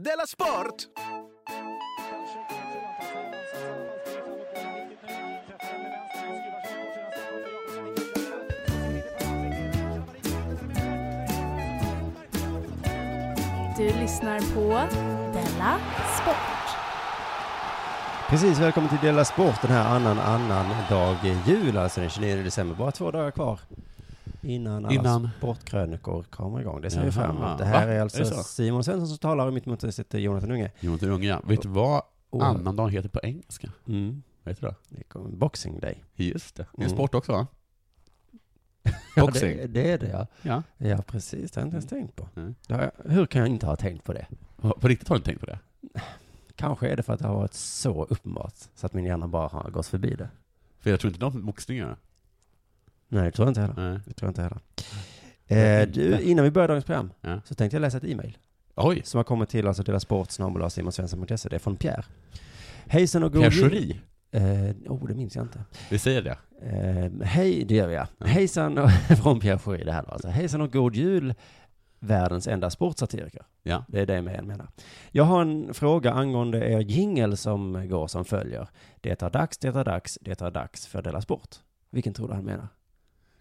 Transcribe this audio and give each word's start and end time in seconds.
Della 0.00 0.26
Sport! 0.26 0.74
Du 13.76 13.84
lyssnar 13.84 14.54
på 14.54 14.68
Della 15.32 15.78
Sport. 16.22 16.36
Precis, 18.28 18.58
välkommen 18.58 18.90
till 18.90 18.98
Dela 19.02 19.24
Sport 19.24 19.62
den 19.62 19.70
här 19.70 19.96
annan, 19.96 20.18
annan 20.18 20.66
dag 20.90 21.16
jul, 21.46 21.78
alltså 21.78 22.00
den 22.00 22.10
29 22.10 22.42
december. 22.42 22.76
Bara 22.76 22.90
två 22.90 23.10
dagar 23.10 23.30
kvar 23.30 23.60
innan 24.46 24.84
alla 24.86 24.94
Innan? 24.94 25.30
sportkrönikor 25.38 26.22
kommer 26.22 26.60
igång. 26.60 26.80
Det 26.80 26.90
ser 26.90 27.04
vi 27.04 27.12
fram 27.12 27.36
emot. 27.36 27.58
Det 27.58 27.64
här 27.64 27.86
Va? 27.86 27.92
är 27.92 27.96
Är 27.96 28.00
alltså 28.00 28.24
så? 28.24 28.42
Simon 28.42 28.84
Svensson 28.84 29.08
som 29.08 29.18
talar 29.18 29.46
och 29.46 29.52
mitt 29.52 29.66
emot 29.66 29.94
sitter 29.94 30.18
Jonathan 30.18 30.50
Unge. 30.50 30.72
Jonathan 30.80 31.08
Unge, 31.10 31.28
ja. 31.28 31.40
Vet 31.44 31.62
du 31.62 31.68
vad 31.68 32.02
Och- 32.30 32.46
annandagen 32.46 32.92
heter 32.92 33.08
på 33.08 33.20
engelska? 33.22 33.68
Mm. 33.88 34.22
Vet 34.42 34.60
du 34.60 34.66
det? 34.66 34.74
Det 34.88 35.02
kommer 35.02 35.30
Boxing 35.30 35.80
Day. 35.80 36.04
Just 36.14 36.56
det. 36.56 36.66
Det 36.72 36.82
är 36.82 36.86
Mm. 36.86 36.96
sport 36.96 37.14
också 37.14 37.32
va? 37.32 37.46
Ja, 39.16 39.26
Boxing. 39.26 39.56
det, 39.56 39.66
det 39.66 39.90
är 39.92 39.98
det 39.98 40.08
ja. 40.08 40.26
Ja. 40.42 40.62
Ja, 40.88 41.02
precis. 41.06 41.50
Det 41.50 41.60
har 41.60 41.62
jag 41.62 41.66
inte 41.66 41.74
ens 41.76 41.86
tänkt 41.88 42.16
på. 42.16 42.28
Mm. 42.36 42.54
Jag, 42.66 42.90
hur 43.04 43.26
kan 43.26 43.40
jag 43.40 43.48
inte 43.48 43.66
ha 43.66 43.76
tänkt 43.76 44.04
på 44.04 44.12
det? 44.12 44.26
På 44.56 44.88
riktigt 44.88 45.08
har 45.08 45.16
du 45.16 45.18
inte 45.18 45.26
tänkt 45.30 45.40
på 45.40 45.46
det? 45.46 45.58
Kanske 46.54 46.88
är 46.88 46.96
det 46.96 47.02
för 47.02 47.12
att 47.12 47.20
det 47.20 47.26
har 47.26 47.34
varit 47.34 47.54
så 47.54 48.04
uppenbart 48.04 48.54
så 48.74 48.86
att 48.86 48.92
min 48.94 49.04
hjärna 49.04 49.28
bara 49.28 49.48
har 49.48 49.70
gått 49.70 49.86
förbi 49.86 50.14
det. 50.14 50.28
För 50.78 50.90
jag 50.90 51.00
tror 51.00 51.08
inte 51.08 51.20
de 51.20 51.46
boxning 51.46 51.78
gör 51.78 51.88
det. 51.88 51.96
Nej, 53.08 53.24
det 53.24 53.30
tror 53.30 53.46
jag 53.46 53.50
inte 53.50 53.60
heller. 53.60 53.90
Nej. 53.90 54.00
Det 54.06 54.12
tror 54.12 54.26
jag 54.26 54.30
inte 54.30 54.42
heller. 54.42 54.60
Eh, 55.82 55.88
du, 55.88 56.20
innan 56.20 56.44
vi 56.44 56.50
börjar 56.50 56.68
dagens 56.68 56.84
program 56.84 57.12
Ja. 57.20 57.40
så 57.44 57.54
tänkte 57.54 57.76
jag 57.76 57.80
läsa 57.80 57.96
ett 57.96 58.04
e-mail. 58.04 58.38
Oj! 58.74 59.02
som 59.04 59.18
har 59.18 59.24
kommit 59.24 59.48
till 59.48 59.66
alltså 59.66 59.82
Dela 59.82 60.00
Sport 60.00 60.30
simonsvensson.se. 60.30 61.48
Det 61.48 61.56
är 61.56 61.58
från 61.58 61.76
Pierre. 61.76 62.04
Hejsan 62.86 63.22
och 63.22 63.32
god 63.32 63.42
Pierre 63.42 63.54
jul. 63.54 63.70
Schori. 63.70 64.00
Eh, 64.30 64.92
oh, 64.92 65.06
det 65.08 65.14
minns 65.14 65.36
jag 65.36 65.44
inte. 65.44 65.64
Vi 65.90 65.98
säger 65.98 66.22
det. 66.22 66.38
Eh, 66.62 67.26
hej, 67.26 67.64
det 67.64 67.74
gör 67.74 67.86
vi 67.88 67.94
ja. 67.94 68.06
Hejsan, 68.20 68.78
och, 68.78 68.90
från 69.22 69.40
Pierre 69.40 69.58
Schori 69.58 69.84
det 69.84 69.92
här 69.92 70.02
då 70.02 70.08
alltså. 70.08 70.28
Hejsan 70.28 70.60
och 70.60 70.72
god 70.72 70.96
jul, 70.96 71.34
världens 72.00 72.48
enda 72.48 72.70
sportsatiriker. 72.70 73.42
Ja. 73.62 73.84
Det 73.88 74.00
är 74.00 74.06
det 74.06 74.14
jag 74.14 74.24
menar. 74.24 74.68
Jag 75.10 75.24
har 75.24 75.42
en 75.42 75.74
fråga 75.74 76.12
angående 76.12 76.58
er 76.70 76.80
jingel 76.80 77.36
som 77.36 77.88
går 77.88 78.06
som 78.06 78.24
följer. 78.24 78.68
Det 79.00 79.22
är 79.22 79.30
dags, 79.30 79.58
det 79.58 79.68
är 79.68 79.84
dags, 79.84 80.18
det 80.20 80.40
är 80.42 80.50
dags 80.50 80.86
för 80.86 81.02
Dela 81.02 81.20
Sport. 81.20 81.56
Vilken 81.90 82.14
tror 82.14 82.28
du 82.28 82.34
han 82.34 82.44
menar? 82.44 82.68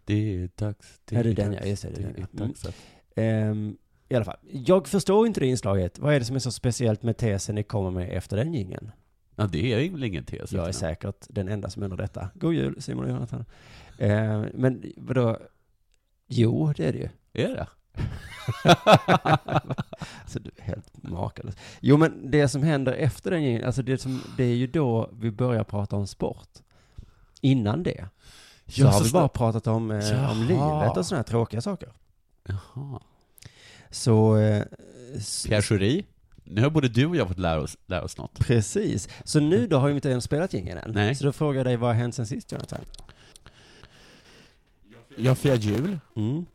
Det 0.06 0.14
är 0.36 0.50
dags. 0.56 1.00
Det 1.06 1.16
är 1.16 1.24
den, 1.24 1.36
dags, 1.36 1.58
ja, 1.62 1.70
just 1.70 1.84
det, 1.84 1.90
det 1.90 2.02
är 2.02 2.08
Det 2.08 2.28
den, 2.32 2.54
ja. 2.64 2.70
Mm. 3.16 3.52
Ehm, 3.52 3.78
I 4.10 4.16
alla 4.16 4.26
fall, 4.26 4.38
jag 4.52 4.88
förstår 4.88 5.28
inte 5.28 5.40
det 5.40 5.48
inslaget. 5.48 6.00
Vad 6.00 6.14
är 6.14 6.20
det 6.20 6.26
som 6.26 6.36
är 6.36 6.40
så 6.40 6.52
speciellt 6.52 7.04
med 7.04 7.18
tesen 7.18 7.56
ni 7.56 7.64
kommer 7.64 7.92
med 7.92 8.18
efter 8.18 8.38
den 8.38 8.54
jingeln? 8.54 8.92
Ja, 9.36 9.48
det 9.48 9.74
är 9.74 9.90
väl 9.90 10.04
ingen 10.04 10.24
tes. 10.24 10.52
Jag 10.52 10.68
är 10.68 10.72
säkert 10.72 11.26
den 11.30 11.48
enda 11.48 11.70
som 11.70 11.84
undrar 11.84 11.98
detta. 11.98 12.30
God 12.36 12.54
jul 12.54 12.82
Simon 12.82 13.04
och 13.04 13.10
Jonathan. 13.10 13.46
Eh, 13.98 14.44
men 14.54 14.94
vadå? 14.98 15.38
Jo, 16.28 16.74
det 16.78 16.86
är 16.86 16.94
det 16.94 17.00
ju. 17.00 17.10
Är 17.34 17.56
det? 17.56 17.68
alltså, 20.22 20.40
du 20.40 20.52
är 20.58 20.62
helt 20.62 21.04
makalös. 21.04 21.56
Jo, 21.80 21.98
men 21.98 22.32
det 22.32 22.48
som 22.48 22.64
händer 22.64 22.94
efter 22.94 23.32
den 23.32 23.44
jingeln, 23.44 23.66
alltså 23.66 23.82
det, 23.82 23.98
som, 23.98 24.22
det 24.38 24.44
är 24.44 24.56
ju 24.56 24.68
då 24.68 25.10
vi 25.14 25.32
börjar 25.32 25.64
prata 25.64 25.96
om 25.96 26.08
sport. 26.08 26.50
Innan 27.42 27.84
det 27.84 28.10
så 28.68 28.82
Ja, 28.82 28.88
har 28.88 29.00
så 29.00 29.04
vi 29.04 29.12
bara 29.12 29.28
pratat 29.28 29.68
om, 29.68 29.92
eh, 29.92 30.32
om 30.32 30.42
livet 30.44 30.98
och 30.98 31.06
sådana 31.06 31.20
här 31.20 31.24
tråkiga 31.24 31.62
saker. 31.62 31.90
Jaha. 32.48 33.00
Så, 33.90 34.38
eh, 34.38 34.64
Pierre 35.48 35.62
Schori. 35.62 36.06
Nu 36.44 36.62
har 36.62 36.70
både 36.70 36.88
du 36.88 37.06
och 37.06 37.16
jag 37.16 37.28
fått 37.28 37.40
lära 37.40 37.62
oss, 37.62 37.78
lära 37.86 38.02
oss 38.02 38.18
något. 38.18 38.40
precis. 38.40 39.10
Så 39.24 39.40
nu 39.40 39.68
då 39.68 39.78
har 39.78 39.88
vi 39.88 39.96
inte 39.96 40.10
ens 40.10 40.24
spelat 40.24 40.54
jingeln 40.54 40.78
än. 40.78 40.92
Nej. 40.92 41.16
Så 41.16 41.24
då 41.24 41.32
frågar 41.32 41.60
jag 41.60 41.66
dig, 41.66 41.76
vad 41.78 41.90
har 41.90 41.96
hänt 41.96 42.16
sen 42.16 42.28
sist 42.28 42.52
Jonathan? 42.52 42.80
Jag 45.18 45.38
firar 45.38 45.56
jul. 45.56 46.00
Mm. 46.16 46.46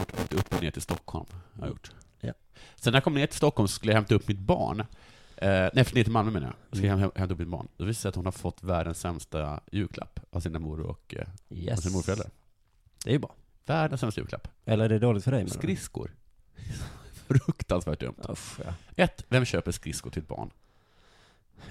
Åkte 0.00 0.36
upp 0.36 0.54
och 0.54 0.62
ner 0.62 0.70
till 0.70 0.82
Stockholm. 0.82 1.26
Har 1.54 1.66
jag 1.66 1.68
gjort. 1.68 1.90
Ja. 2.20 2.32
Sen 2.76 2.92
när 2.92 2.96
jag 2.96 3.04
kom 3.04 3.14
ner 3.14 3.26
till 3.26 3.36
Stockholm 3.36 3.68
så 3.68 3.74
skulle 3.74 3.92
jag 3.92 3.96
hämta 3.96 4.14
upp 4.14 4.28
mitt 4.28 4.38
barn. 4.38 4.84
Eh, 5.42 5.68
nej, 5.74 5.84
för 5.84 5.94
ner 5.94 6.02
till 6.04 6.12
Malmö 6.12 6.30
menar 6.30 6.46
jag. 6.70 6.78
Så 6.78 6.86
jag 6.86 6.96
häm- 6.96 7.12
hämta 7.14 7.32
upp 7.34 7.38
mitt 7.38 7.48
barn. 7.48 7.68
Då 7.76 7.84
visade 7.84 7.90
det 7.90 7.94
sig 7.94 8.08
att 8.08 8.14
hon 8.14 8.24
har 8.24 8.32
fått 8.32 8.62
världens 8.62 9.00
sämsta 9.00 9.60
julklapp 9.72 10.20
av 10.30 10.40
sina 10.40 10.58
mor 10.58 10.80
och, 10.80 11.14
eh, 11.18 11.26
och 11.48 11.56
Yes. 11.56 11.82
sina 11.82 11.96
morföräldrar. 11.96 12.30
Det 13.04 13.10
är 13.10 13.14
ju 13.14 13.18
bra. 13.18 13.34
Världens 13.66 14.00
sämsta 14.00 14.20
julklapp. 14.20 14.48
Eller 14.64 14.84
är 14.84 14.88
det 14.88 14.98
dåligt 14.98 15.24
för 15.24 15.30
dig? 15.30 15.50
Skridskor. 15.50 16.10
Fruktansvärt 17.12 18.00
dumt. 18.00 18.14
Usch, 18.30 18.60
ja. 18.66 18.74
Ett, 18.96 19.24
vem 19.28 19.44
köper 19.44 19.72
skridskor 19.72 20.10
till 20.10 20.22
ett 20.22 20.28
barn? 20.28 20.50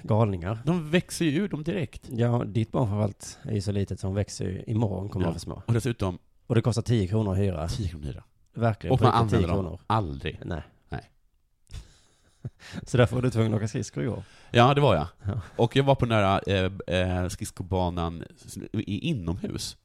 Galningar. 0.02 0.58
De 0.64 0.90
växer 0.90 1.24
ju 1.24 1.30
ur 1.30 1.48
dem 1.48 1.62
direkt. 1.64 2.08
Ja, 2.10 2.44
ditt 2.46 2.72
barn 2.72 2.86
framförallt 2.88 3.38
är 3.42 3.54
ju 3.54 3.60
så 3.60 3.72
litet 3.72 4.00
som 4.00 4.14
växer 4.14 4.44
ju 4.44 4.62
imorgon 4.66 5.08
kommer 5.08 5.24
Ja. 5.24 5.28
vara 5.28 5.34
för 5.34 5.40
små. 5.40 5.62
Och 5.66 5.72
dessutom 5.72 6.18
Och 6.46 6.54
det 6.54 6.62
kostar 6.62 6.82
10 6.82 7.08
kronor 7.08 7.32
att 7.32 7.38
hyra. 7.38 7.68
10 7.68 7.88
kronor 7.88 8.04
hyra. 8.06 8.24
Verkligen. 8.54 8.94
Och 8.94 9.00
man 9.02 9.12
riktigt 9.22 9.30
10 9.30 9.36
använder 9.38 9.48
dem 9.56 9.64
kronor. 9.64 9.80
aldrig. 9.86 10.40
Nej. 10.44 10.62
Så 12.86 12.96
därför 12.96 13.14
var 13.16 13.22
du 13.22 13.30
tvungen 13.30 13.52
att 13.54 13.58
åka 13.58 13.68
skridskor 13.68 14.02
igår. 14.02 14.22
Ja, 14.50 14.74
det 14.74 14.80
var 14.80 14.94
jag. 14.94 15.06
Ja. 15.26 15.40
Och 15.56 15.76
jag 15.76 15.84
var 15.84 15.94
på 15.94 16.06
den 16.06 16.18
här 16.18 16.40
eh, 16.48 16.96
eh, 17.00 17.28
skridskobanan 17.28 18.24
i 18.72 18.98
inomhus. 19.08 19.76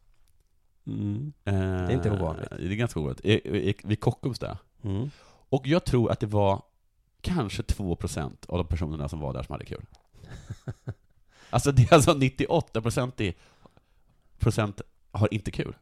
Mm. 0.88 1.34
Eh, 1.46 1.54
det 1.54 1.60
är 1.62 1.92
inte 1.92 2.12
ovanligt. 2.12 2.50
Det 2.50 2.66
är 2.66 2.76
ganska 2.76 3.00
ovanligt. 3.00 3.26
I- 3.26 3.70
i- 3.70 3.76
Vid 3.84 4.00
Kockums 4.00 4.40
där. 4.40 4.58
Mm. 4.84 5.10
Och 5.50 5.68
jag 5.68 5.86
tror 5.86 6.12
att 6.12 6.20
det 6.20 6.28
var 6.28 6.62
kanske 7.22 7.62
2% 7.64 8.46
av 8.50 8.58
de 8.58 8.68
personerna 8.68 9.10
som 9.10 9.20
var 9.20 9.34
där 9.34 9.44
som 9.44 9.54
hade 9.54 9.66
kul. 9.66 9.86
Alltså 11.50 11.72
det 11.72 11.82
är 11.92 11.94
alltså 11.94 12.12
98% 12.14 13.22
i 13.22 13.34
procent 14.40 14.82
har 15.12 15.34
inte 15.34 15.52
kul. 15.52 15.76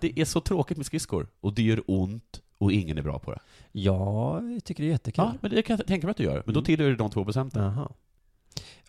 Det 0.00 0.20
är 0.20 0.24
så 0.24 0.40
tråkigt 0.40 0.76
med 0.76 0.86
skridskor, 0.86 1.28
och 1.40 1.54
det 1.54 1.62
gör 1.62 1.82
ont, 1.86 2.40
och 2.58 2.72
ingen 2.72 2.98
är 2.98 3.02
bra 3.02 3.18
på 3.18 3.30
det. 3.32 3.40
Ja, 3.72 4.42
jag 4.42 4.64
tycker 4.64 4.82
det 4.82 4.88
är 4.88 4.92
jättekul. 4.92 5.24
Ja, 5.24 5.34
men 5.40 5.50
det 5.50 5.62
kan 5.62 5.76
jag 5.76 5.86
tänka 5.86 6.06
mig 6.06 6.10
att 6.10 6.16
du 6.16 6.24
gör. 6.24 6.42
Men 6.46 6.54
då 6.54 6.60
Mm. 6.60 6.64
tillhör 6.64 6.88
du 6.88 6.96
de 6.96 7.10
2%. 7.10 7.50
Jaha. 7.54 7.88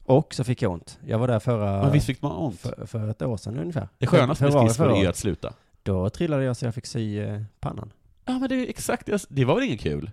Och 0.04 0.34
så 0.34 0.44
fick 0.44 0.62
jag 0.62 0.72
ont. 0.72 1.00
Jag 1.06 1.20
var 1.20 1.28
där 1.28 1.40
förra... 1.40 1.82
Men 1.82 1.92
visst 1.92 2.06
fick 2.06 2.22
man 2.22 2.32
ont? 2.32 2.60
för, 2.60 2.86
för 2.86 3.08
ett 3.10 3.22
år 3.22 3.38
sedan 3.38 3.60
ungefär. 3.60 3.88
Det 3.98 4.08
skönaste 4.08 4.44
med 4.44 4.54
skridskor 4.54 4.96
är 4.98 5.10
att 5.10 5.18
sluta. 5.18 5.54
Då 5.84 6.10
trillade 6.10 6.44
jag 6.44 6.58
så 6.58 6.66
jag 6.66 6.76
fick 6.76 6.86
sy 6.86 7.20
eh, 7.20 7.42
pannan. 7.60 7.92
Ja, 8.26 8.40
men 8.40 8.50
det 8.50 8.56
är 8.56 8.70
exakt 8.70 9.06
det. 9.06 9.26
Det 9.30 9.46
var 9.46 9.56
väl 9.56 9.64
inget 9.64 9.82
kul? 9.82 10.12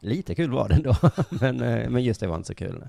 Lite 0.00 0.34
kul 0.34 0.50
var 0.50 0.68
det 0.68 0.74
ändå, 0.74 0.96
men, 1.30 1.60
eh, 1.62 1.90
men 1.90 2.02
just 2.04 2.20
det 2.20 2.26
var 2.26 2.36
inte 2.36 2.46
så 2.46 2.54
kul. 2.54 2.88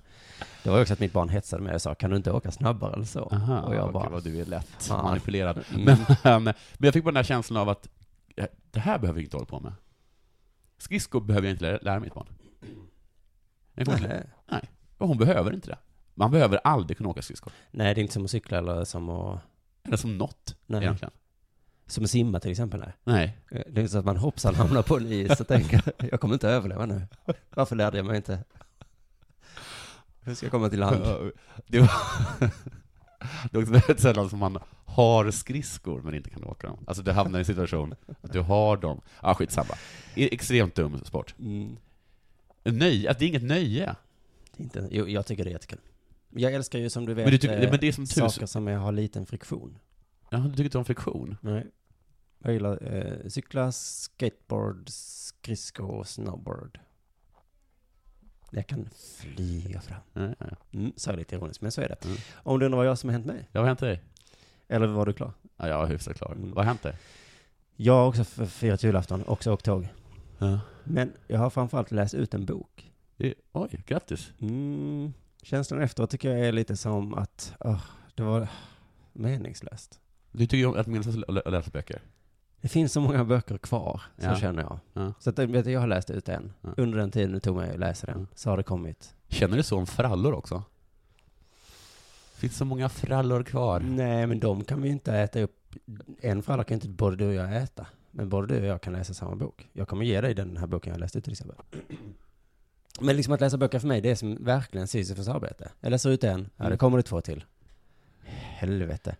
Det 0.64 0.70
var 0.70 0.82
också 0.82 0.94
att 0.94 1.00
mitt 1.00 1.14
barn 1.14 1.30
hetsade 1.30 1.64
mig 1.64 1.76
och 1.76 1.82
sa, 1.82 1.96
kan 1.96 2.10
du 2.10 2.16
inte 2.16 2.32
åka 2.32 2.52
snabbare 2.52 2.94
eller 2.94 3.06
så? 3.06 3.30
Aha, 3.32 3.60
och 3.62 3.76
jag 3.76 3.94
bara, 3.94 4.10
vad 4.10 4.24
du 4.24 4.40
är 4.42 4.46
lätt 4.46 4.90
manipulerad. 4.90 5.60
Mm. 5.76 5.98
Men, 6.24 6.44
men, 6.44 6.54
jag 6.78 6.94
fick 6.94 7.04
bara 7.04 7.12
den 7.12 7.16
här 7.16 7.24
känslan 7.24 7.62
av 7.62 7.70
att 7.70 7.88
det 8.72 8.80
här 8.80 9.00
behöver 9.00 9.20
jag 9.20 9.26
inte 9.26 9.36
hålla 9.38 9.46
på 9.46 9.60
med. 9.60 9.74
Skridskor 10.78 11.22
behöver 11.22 11.48
jag 11.48 11.54
inte 11.56 11.64
lära, 11.64 11.80
lära 11.82 12.00
mitt 12.00 12.14
barn. 12.14 12.28
Inte- 13.78 14.28
Nej. 14.52 14.70
och 14.98 15.08
hon 15.08 15.18
behöver 15.18 15.54
inte 15.54 15.70
det. 15.70 15.78
Man 16.14 16.32
behöver 16.32 16.58
aldrig 16.64 16.98
kunna 16.98 17.10
åka 17.10 17.22
skridskor. 17.22 17.54
Nej, 17.72 17.94
det 17.96 18.00
är 18.00 18.02
inte 18.02 18.14
som 18.14 18.24
att 18.26 18.32
cykla 18.32 18.58
eller 18.58 18.84
som 18.84 19.10
att, 19.10 19.40
Eller 19.84 19.98
som 19.98 20.18
något, 20.18 20.56
nej. 20.66 20.82
egentligen. 20.82 21.12
Som 21.86 22.04
att 22.04 22.10
simma 22.10 22.40
till 22.40 22.52
exempel. 22.52 22.80
Nej. 22.80 22.94
Nej. 23.04 23.38
Eh, 23.52 23.62
Det 23.74 23.82
är 23.82 23.88
så 23.88 23.98
att 23.98 24.06
man 24.06 24.18
hoppsan 24.18 24.56
hamnar 24.56 24.82
på 24.84 24.98
en 24.98 25.08
is 25.12 25.40
och 25.40 25.48
tänker, 25.48 25.82
jag 26.12 26.22
kommer 26.22 26.34
inte 26.36 26.50
överleva 26.50 26.86
nu. 26.86 27.08
Varför 27.50 27.76
lärde 27.76 27.98
jag 27.98 28.06
mig 28.06 28.16
inte? 28.18 28.44
Hur 30.22 30.36
ska 30.36 30.46
jag 30.46 30.52
komma 30.52 30.70
till 30.70 30.80
land? 30.80 31.04
Det, 31.68 31.80
var, 31.80 31.90
det 33.52 33.58
är 33.58 33.62
också 33.62 33.74
väldigt 33.74 34.00
sällan 34.00 34.30
som 34.30 34.40
man 34.40 34.58
har 34.86 35.32
skridskor 35.32 36.02
men 36.02 36.16
inte 36.16 36.30
kan 36.30 36.44
åka 36.44 36.68
dem. 36.68 36.84
Alltså 36.88 37.04
du 37.04 37.12
hamnar 37.12 37.40
i 37.40 37.42
en 37.42 37.46
situation 37.46 37.96
att 38.22 38.34
du 38.34 38.40
har 38.40 38.78
dem. 38.78 39.02
Ja, 39.22 39.34
skitsamma. 39.36 39.74
E- 40.16 40.30
Extremt 40.32 40.76
dum 40.76 41.02
sport. 41.06 41.36
Mm. 41.40 41.78
Nöje, 42.64 43.12
att 43.12 43.20
det 43.20 43.26
är 43.26 43.28
inget 43.28 43.44
nöje. 43.44 43.96
Det 44.58 44.64
är 44.64 44.64
Inte, 44.64 44.88
jo, 44.92 45.08
jag 45.08 45.26
tycker 45.26 45.44
det 45.44 45.50
är 45.50 45.54
jättekul. 45.54 45.80
Jag 46.30 46.54
älskar 46.54 46.80
ju 46.80 46.90
som 46.90 47.06
du 47.06 47.14
vet 47.14 47.26
Men, 47.26 47.32
du 47.32 47.38
tycker, 47.38 47.62
eh, 47.62 47.70
men 47.70 47.80
det 47.80 47.88
är 47.88 47.92
som 47.92 48.06
tusen... 48.06 48.30
saker 48.30 48.46
som 48.46 48.68
är, 48.68 48.76
har 48.76 48.92
liten 48.92 49.26
friktion. 49.26 49.78
Ja, 50.30 50.38
du 50.38 50.50
tycker 50.50 50.64
inte 50.64 50.78
om 50.78 50.86
friktion? 50.86 51.38
Nej. 51.42 51.68
Jag 52.44 52.54
gillar 52.54 52.94
eh, 52.94 53.30
cykla, 53.30 53.72
skateboard, 53.72 54.90
skridsko, 54.90 56.04
snowboard. 56.04 56.80
Jag 58.54 58.68
kan 58.68 58.90
flyga 59.20 59.82
fram. 59.82 60.00
Mm, 60.72 60.94
så 60.96 61.10
är 61.10 61.14
det 61.14 61.20
lite 61.20 61.36
ironiskt, 61.36 61.62
men 61.62 61.72
så 61.72 61.82
är 61.82 61.88
det. 61.90 62.06
Mm. 62.06 62.18
Om 62.36 62.60
du 62.60 62.66
undrar 62.66 62.78
vad 62.78 62.88
jag 62.88 62.98
som 62.98 63.10
har 63.10 63.14
hänt 63.14 63.26
mig? 63.26 63.38
Ja, 63.40 63.48
vad 63.54 63.62
har 63.62 63.68
hänt 63.68 63.80
dig? 63.80 64.02
Eller 64.68 64.88
var 64.88 65.06
du 65.06 65.14
klar? 65.14 65.32
Ja, 65.58 65.68
jag 65.68 65.84
är 65.84 65.88
hyfsat 65.88 66.18
klar. 66.18 66.32
Mm. 66.32 66.50
Vad 66.50 66.58
har 66.58 66.64
hänt 66.64 66.84
dig? 66.84 66.96
Jag 67.76 67.94
har 67.94 68.08
också 68.08 68.24
firat 68.46 68.84
julafton, 68.84 69.24
också 69.28 69.54
åkt 69.54 69.66
tåg. 69.66 69.88
Ja. 70.38 70.60
Men 70.84 71.14
jag 71.28 71.40
har 71.40 71.50
framförallt 71.50 71.92
läst 71.92 72.14
ut 72.14 72.34
en 72.34 72.46
bok. 72.46 72.92
Det- 73.18 73.34
Oj, 73.52 73.84
grattis. 73.88 74.32
Mm, 74.42 75.14
känslan 75.44 75.82
efteråt 75.82 76.10
tycker 76.10 76.30
jag 76.30 76.40
är 76.48 76.52
lite 76.52 76.78
som 76.78 77.14
att, 77.14 77.54
åh, 77.60 77.82
det 78.16 78.24
var 78.24 78.48
meningslöst. 79.14 80.00
Du 80.32 80.40
tycker 80.40 80.58
ju 80.58 80.66
om 80.66 80.76
att 80.76 80.88
minnas 80.88 81.08
att 81.08 81.16
lä- 81.34 81.42
läsa 81.50 81.70
böcker? 81.72 82.02
Det 82.62 82.68
finns 82.68 82.94
så 82.94 83.02
många 83.02 83.26
böcker 83.26 83.58
kvar, 83.58 84.02
så 84.18 84.26
Ja. 84.28 84.36
känner 84.36 84.62
jag. 84.62 84.80
Ja. 84.94 85.14
Så 85.20 85.30
att, 85.30 85.40
vet 85.40 85.66
du, 85.66 85.72
jag 85.72 85.80
har 85.80 85.88
läst 85.88 86.10
ut 86.10 86.30
en. 86.30 86.54
Ja. 86.62 86.70
Under 86.78 86.98
den 86.98 87.12
tiden 87.12 87.32
det 87.32 87.40
tog 87.40 87.56
mig 87.56 87.70
att 87.72 87.80
läsa 87.80 88.08
den, 88.08 88.28
så 88.36 88.50
har 88.50 88.58
det 88.58 88.64
kommit. 88.64 89.16
Känner 89.28 89.58
du 89.58 89.64
så 89.64 89.78
om 89.78 89.88
frallor 89.88 90.34
också? 90.34 90.64
Finns 92.36 92.58
så 92.58 92.66
många 92.66 92.90
frallor 92.90 93.44
kvar? 93.44 93.80
Nej, 93.80 94.28
men 94.28 94.40
de 94.40 94.64
kan 94.64 94.82
vi 94.82 94.88
ju 94.88 94.94
inte 94.94 95.14
äta 95.14 95.40
upp. 95.42 95.76
En 96.22 96.44
fralla 96.44 96.64
kan 96.64 96.76
inte 96.76 96.90
både 96.90 97.16
du 97.16 97.28
och 97.28 97.34
jag 97.34 97.58
äta. 97.64 97.86
Men 98.12 98.30
både 98.30 98.48
du 98.54 98.60
och 98.60 98.66
jag 98.68 98.82
kan 98.82 98.94
läsa 98.94 99.14
samma 99.14 99.36
bok. 99.36 99.70
Jag 99.74 99.88
kommer 99.88 100.06
ge 100.06 100.22
dig 100.22 100.34
den 100.34 100.58
här 100.58 100.68
boken 100.68 100.92
jag 100.94 101.00
läste 101.00 101.18
ut 101.18 101.24
till 101.24 101.34
exempel. 101.34 101.58
Men 103.02 103.16
liksom 103.16 103.34
att 103.34 103.42
läsa 103.42 103.58
böcker 103.58 103.80
för 103.80 103.88
mig, 103.88 104.02
det 104.02 104.10
är 104.12 104.16
som 104.16 104.44
verkligen 104.44 104.88
Sisyfos 104.88 105.28
arbete. 105.28 105.72
Jag 105.80 105.90
läser 105.92 106.10
ut 106.10 106.24
en, 106.24 106.40
ja 106.40 106.64
det 106.64 106.66
Mm. 106.66 106.78
kommer 106.78 106.78
kommer 106.78 106.98
det 106.98 107.04
två 107.04 107.22
till. 107.22 107.44
Helvete. 108.24 109.16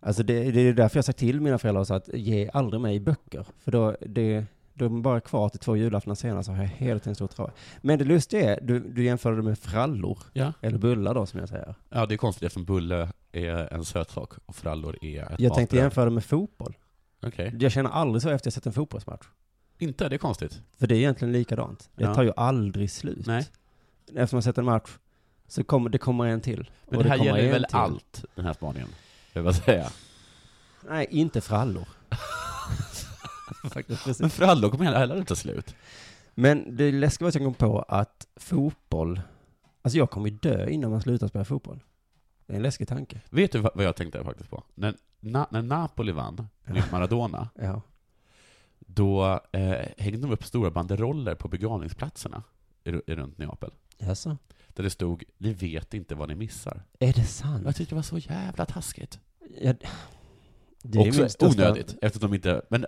Alltså 0.00 0.22
det, 0.22 0.50
det 0.50 0.60
är 0.60 0.72
därför 0.72 0.96
jag 0.96 0.98
har 0.98 1.04
sagt 1.06 1.18
till 1.18 1.40
mina 1.40 1.58
föräldrar 1.58 1.84
så 1.84 1.94
att 1.94 2.08
ge 2.14 2.50
aldrig 2.52 2.80
mig 2.80 3.00
böcker. 3.00 3.46
För 3.58 3.72
då, 3.72 3.96
det, 4.00 4.44
då 4.74 4.84
är 4.84 4.88
de 4.88 5.02
bara 5.02 5.20
kvar 5.20 5.48
till 5.48 5.60
två 5.60 5.76
julaftnar 5.76 6.14
senare 6.14 6.44
så 6.44 6.52
har 6.52 6.58
jag 6.62 6.68
hela 6.70 7.00
tiden 7.00 7.14
stor 7.14 7.26
trava. 7.28 7.50
Men 7.80 7.98
det 7.98 8.04
lustiga 8.04 8.54
är, 8.56 8.60
du, 8.62 8.80
du 8.80 9.04
jämför 9.04 9.32
det 9.32 9.42
med 9.42 9.58
frallor. 9.58 10.18
Ja. 10.32 10.52
Eller 10.60 10.78
bullar 10.78 11.14
då 11.14 11.26
som 11.26 11.40
jag 11.40 11.48
säger. 11.48 11.74
Ja, 11.88 12.06
det 12.06 12.14
är 12.14 12.16
konstigt 12.16 12.42
eftersom 12.42 12.64
bulle 12.64 13.08
är 13.32 13.72
en 13.74 13.84
sötsak 13.84 14.32
och 14.46 14.56
frallor 14.56 14.96
är 15.04 15.22
ett 15.32 15.40
Jag 15.40 15.54
tänkte 15.54 15.76
jämföra 15.76 16.04
det 16.04 16.10
med 16.10 16.24
fotboll. 16.24 16.76
Okej. 17.22 17.56
Jag 17.60 17.72
känner 17.72 17.90
aldrig 17.90 18.22
så 18.22 18.28
efter 18.30 18.46
jag 18.48 18.52
sett 18.52 18.66
en 18.66 18.72
fotbollsmatch. 18.72 19.26
Inte? 19.78 20.08
Det 20.08 20.16
är 20.16 20.18
konstigt. 20.18 20.62
För 20.78 20.86
det 20.86 20.94
är 20.94 20.98
egentligen 20.98 21.32
likadant. 21.32 21.90
Det 21.96 22.04
Ja. 22.04 22.14
tar 22.14 22.22
ju 22.22 22.32
aldrig 22.36 22.90
slut. 22.90 23.26
Nej. 23.26 23.46
Efter 24.16 24.36
man 24.36 24.42
sett 24.42 24.58
en 24.58 24.64
match 24.64 24.90
så 25.48 25.64
kommer 25.64 25.90
det 25.90 25.98
kommer 25.98 26.26
en 26.26 26.40
till. 26.40 26.70
Men 26.88 26.96
Och 26.98 27.02
det 27.04 27.10
här 27.10 27.18
kommer 27.18 27.30
gäller 27.30 27.44
en 27.46 27.52
väl 27.52 27.64
till. 27.64 27.76
allt, 27.76 28.24
den 28.34 28.44
här 28.44 28.52
spaningen? 28.52 28.88
Jag 29.32 29.42
vill 29.42 29.54
säga. 29.54 29.90
Nej, 30.88 31.06
inte 31.10 31.40
frallor. 31.40 31.88
Men 34.20 34.30
frallor 34.30 34.70
kommer 34.70 34.84
heller 34.84 35.16
inte 35.16 35.28
ta 35.28 35.36
slut. 35.36 35.74
Men 36.34 36.76
det 36.76 36.92
läskiga 36.92 37.24
var 37.24 37.28
att 37.28 37.34
jag 37.34 37.44
kom 37.44 37.54
på 37.54 37.82
att 37.82 38.26
fotboll, 38.36 39.20
alltså 39.82 39.98
jag 39.98 40.10
kommer 40.10 40.28
ju 40.28 40.36
dö 40.36 40.68
innan 40.68 40.90
man 40.90 41.00
slutar 41.00 41.28
spela 41.28 41.44
fotboll. 41.44 41.80
Det 42.46 42.52
är 42.52 42.56
en 42.56 42.62
läskig 42.62 42.88
tanke. 42.88 43.20
Vet 43.30 43.52
du 43.52 43.58
vad 43.58 43.84
jag 43.84 43.96
tänkte 43.96 44.24
faktiskt 44.24 44.50
på? 44.50 44.62
När, 44.74 44.94
na, 45.20 45.46
när 45.50 45.62
Napoli 45.62 46.12
vann 46.12 46.48
mot 46.64 46.92
Maradona, 46.92 47.48
Ja. 47.54 47.82
då 48.78 49.40
eh, 49.52 49.86
hängde 49.98 50.18
de 50.18 50.32
upp 50.32 50.44
stora 50.44 50.70
banderoller 50.70 51.34
på 51.34 51.48
begravningsplatserna 51.48 52.42
i, 52.84 52.90
i 52.90 53.14
runt 53.14 53.38
Neapel. 53.38 53.70
Jaså? 53.98 54.36
Där 54.74 54.82
det 54.82 54.90
stod 54.90 55.24
”Ni 55.38 55.52
vet 55.52 55.94
inte 55.94 56.14
vad 56.14 56.28
ni 56.28 56.34
missar”. 56.34 56.82
Är 56.98 57.12
det 57.12 57.24
sant? 57.24 57.62
Jag 57.64 57.76
tyckte 57.76 57.94
det 57.94 57.96
var 57.96 58.02
så 58.02 58.18
jävla 58.18 58.66
taskigt. 58.66 59.18
Ja, 59.60 59.72
det 60.82 60.98
är 60.98 61.08
Också 61.08 61.28
största- 61.28 61.46
onödigt, 61.46 61.96
eftersom 62.02 62.30
de 62.30 62.36
inte... 62.36 62.62
Men 62.68 62.86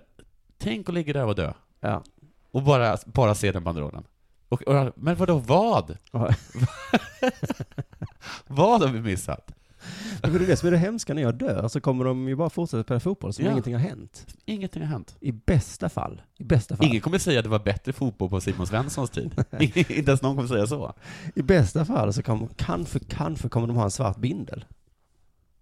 tänk 0.58 0.88
att 0.88 0.94
ligga 0.94 1.12
där 1.12 1.24
och 1.26 1.34
dö. 1.34 1.52
Ja. 1.80 2.02
Och 2.50 2.62
bara, 2.62 2.98
bara 3.06 3.34
se 3.34 3.52
den 3.52 3.64
banderollen. 3.64 4.04
Och, 4.48 4.62
och, 4.62 4.92
men 4.96 5.16
vadå, 5.16 5.38
vad? 5.38 5.98
Vad 8.46 8.82
har 8.82 8.88
vi 8.88 9.00
missat? 9.00 9.54
Det 10.22 10.28
är 10.28 10.38
det 10.38 10.56
som 10.56 10.66
är 10.66 10.70
det 10.70 10.78
hemska 10.78 11.14
när 11.14 11.22
jag 11.22 11.34
dör, 11.34 11.68
så 11.68 11.80
kommer 11.80 12.04
de 12.04 12.28
ju 12.28 12.36
bara 12.36 12.50
fortsätta 12.50 12.82
spela 12.82 13.00
fotboll 13.00 13.32
som 13.32 13.44
Ja. 13.44 13.50
ingenting 13.50 13.74
har 13.74 13.80
hänt. 13.80 14.26
Ingenting 14.44 14.82
har 14.82 14.88
hänt. 14.88 15.16
I 15.20 15.32
bästa 15.32 15.88
fall. 15.88 16.22
I 16.38 16.44
bästa 16.44 16.76
fall. 16.76 16.86
Ingen 16.86 17.00
kommer 17.00 17.18
säga 17.18 17.38
att 17.38 17.44
det 17.44 17.48
var 17.48 17.58
bättre 17.58 17.92
fotboll 17.92 18.28
på 18.30 18.40
Simon 18.40 18.66
Svenssons 18.66 19.10
tid. 19.10 19.44
inte 19.60 19.90
ens 20.10 20.22
någon 20.22 20.36
kommer 20.36 20.48
säga 20.48 20.66
så. 20.66 20.94
I 21.34 21.42
bästa 21.42 21.84
fall 21.84 22.12
så 22.12 22.22
kommer, 22.22 22.48
kanske, 22.56 22.98
kanske 22.98 23.48
kommer 23.48 23.66
de 23.66 23.76
ha 23.76 23.84
en 23.84 23.90
svart 23.90 24.16
bindel. 24.16 24.64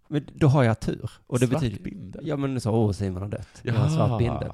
Men 0.08 0.26
då 0.34 0.46
har 0.48 0.62
jag 0.62 0.80
tur. 0.80 1.10
Och 1.26 1.38
det 1.38 1.46
Svart 1.46 1.60
betyder, 1.60 1.82
bindel? 1.82 2.26
ja 2.28 2.36
men 2.36 2.60
så, 2.60 2.70
åh 2.70 2.92
Simon 2.92 3.22
har 3.22 3.28
dött. 3.28 3.48
Jag 3.62 3.74
har 3.74 3.84
en 3.84 3.90
svart 3.90 4.18
bindel. 4.18 4.52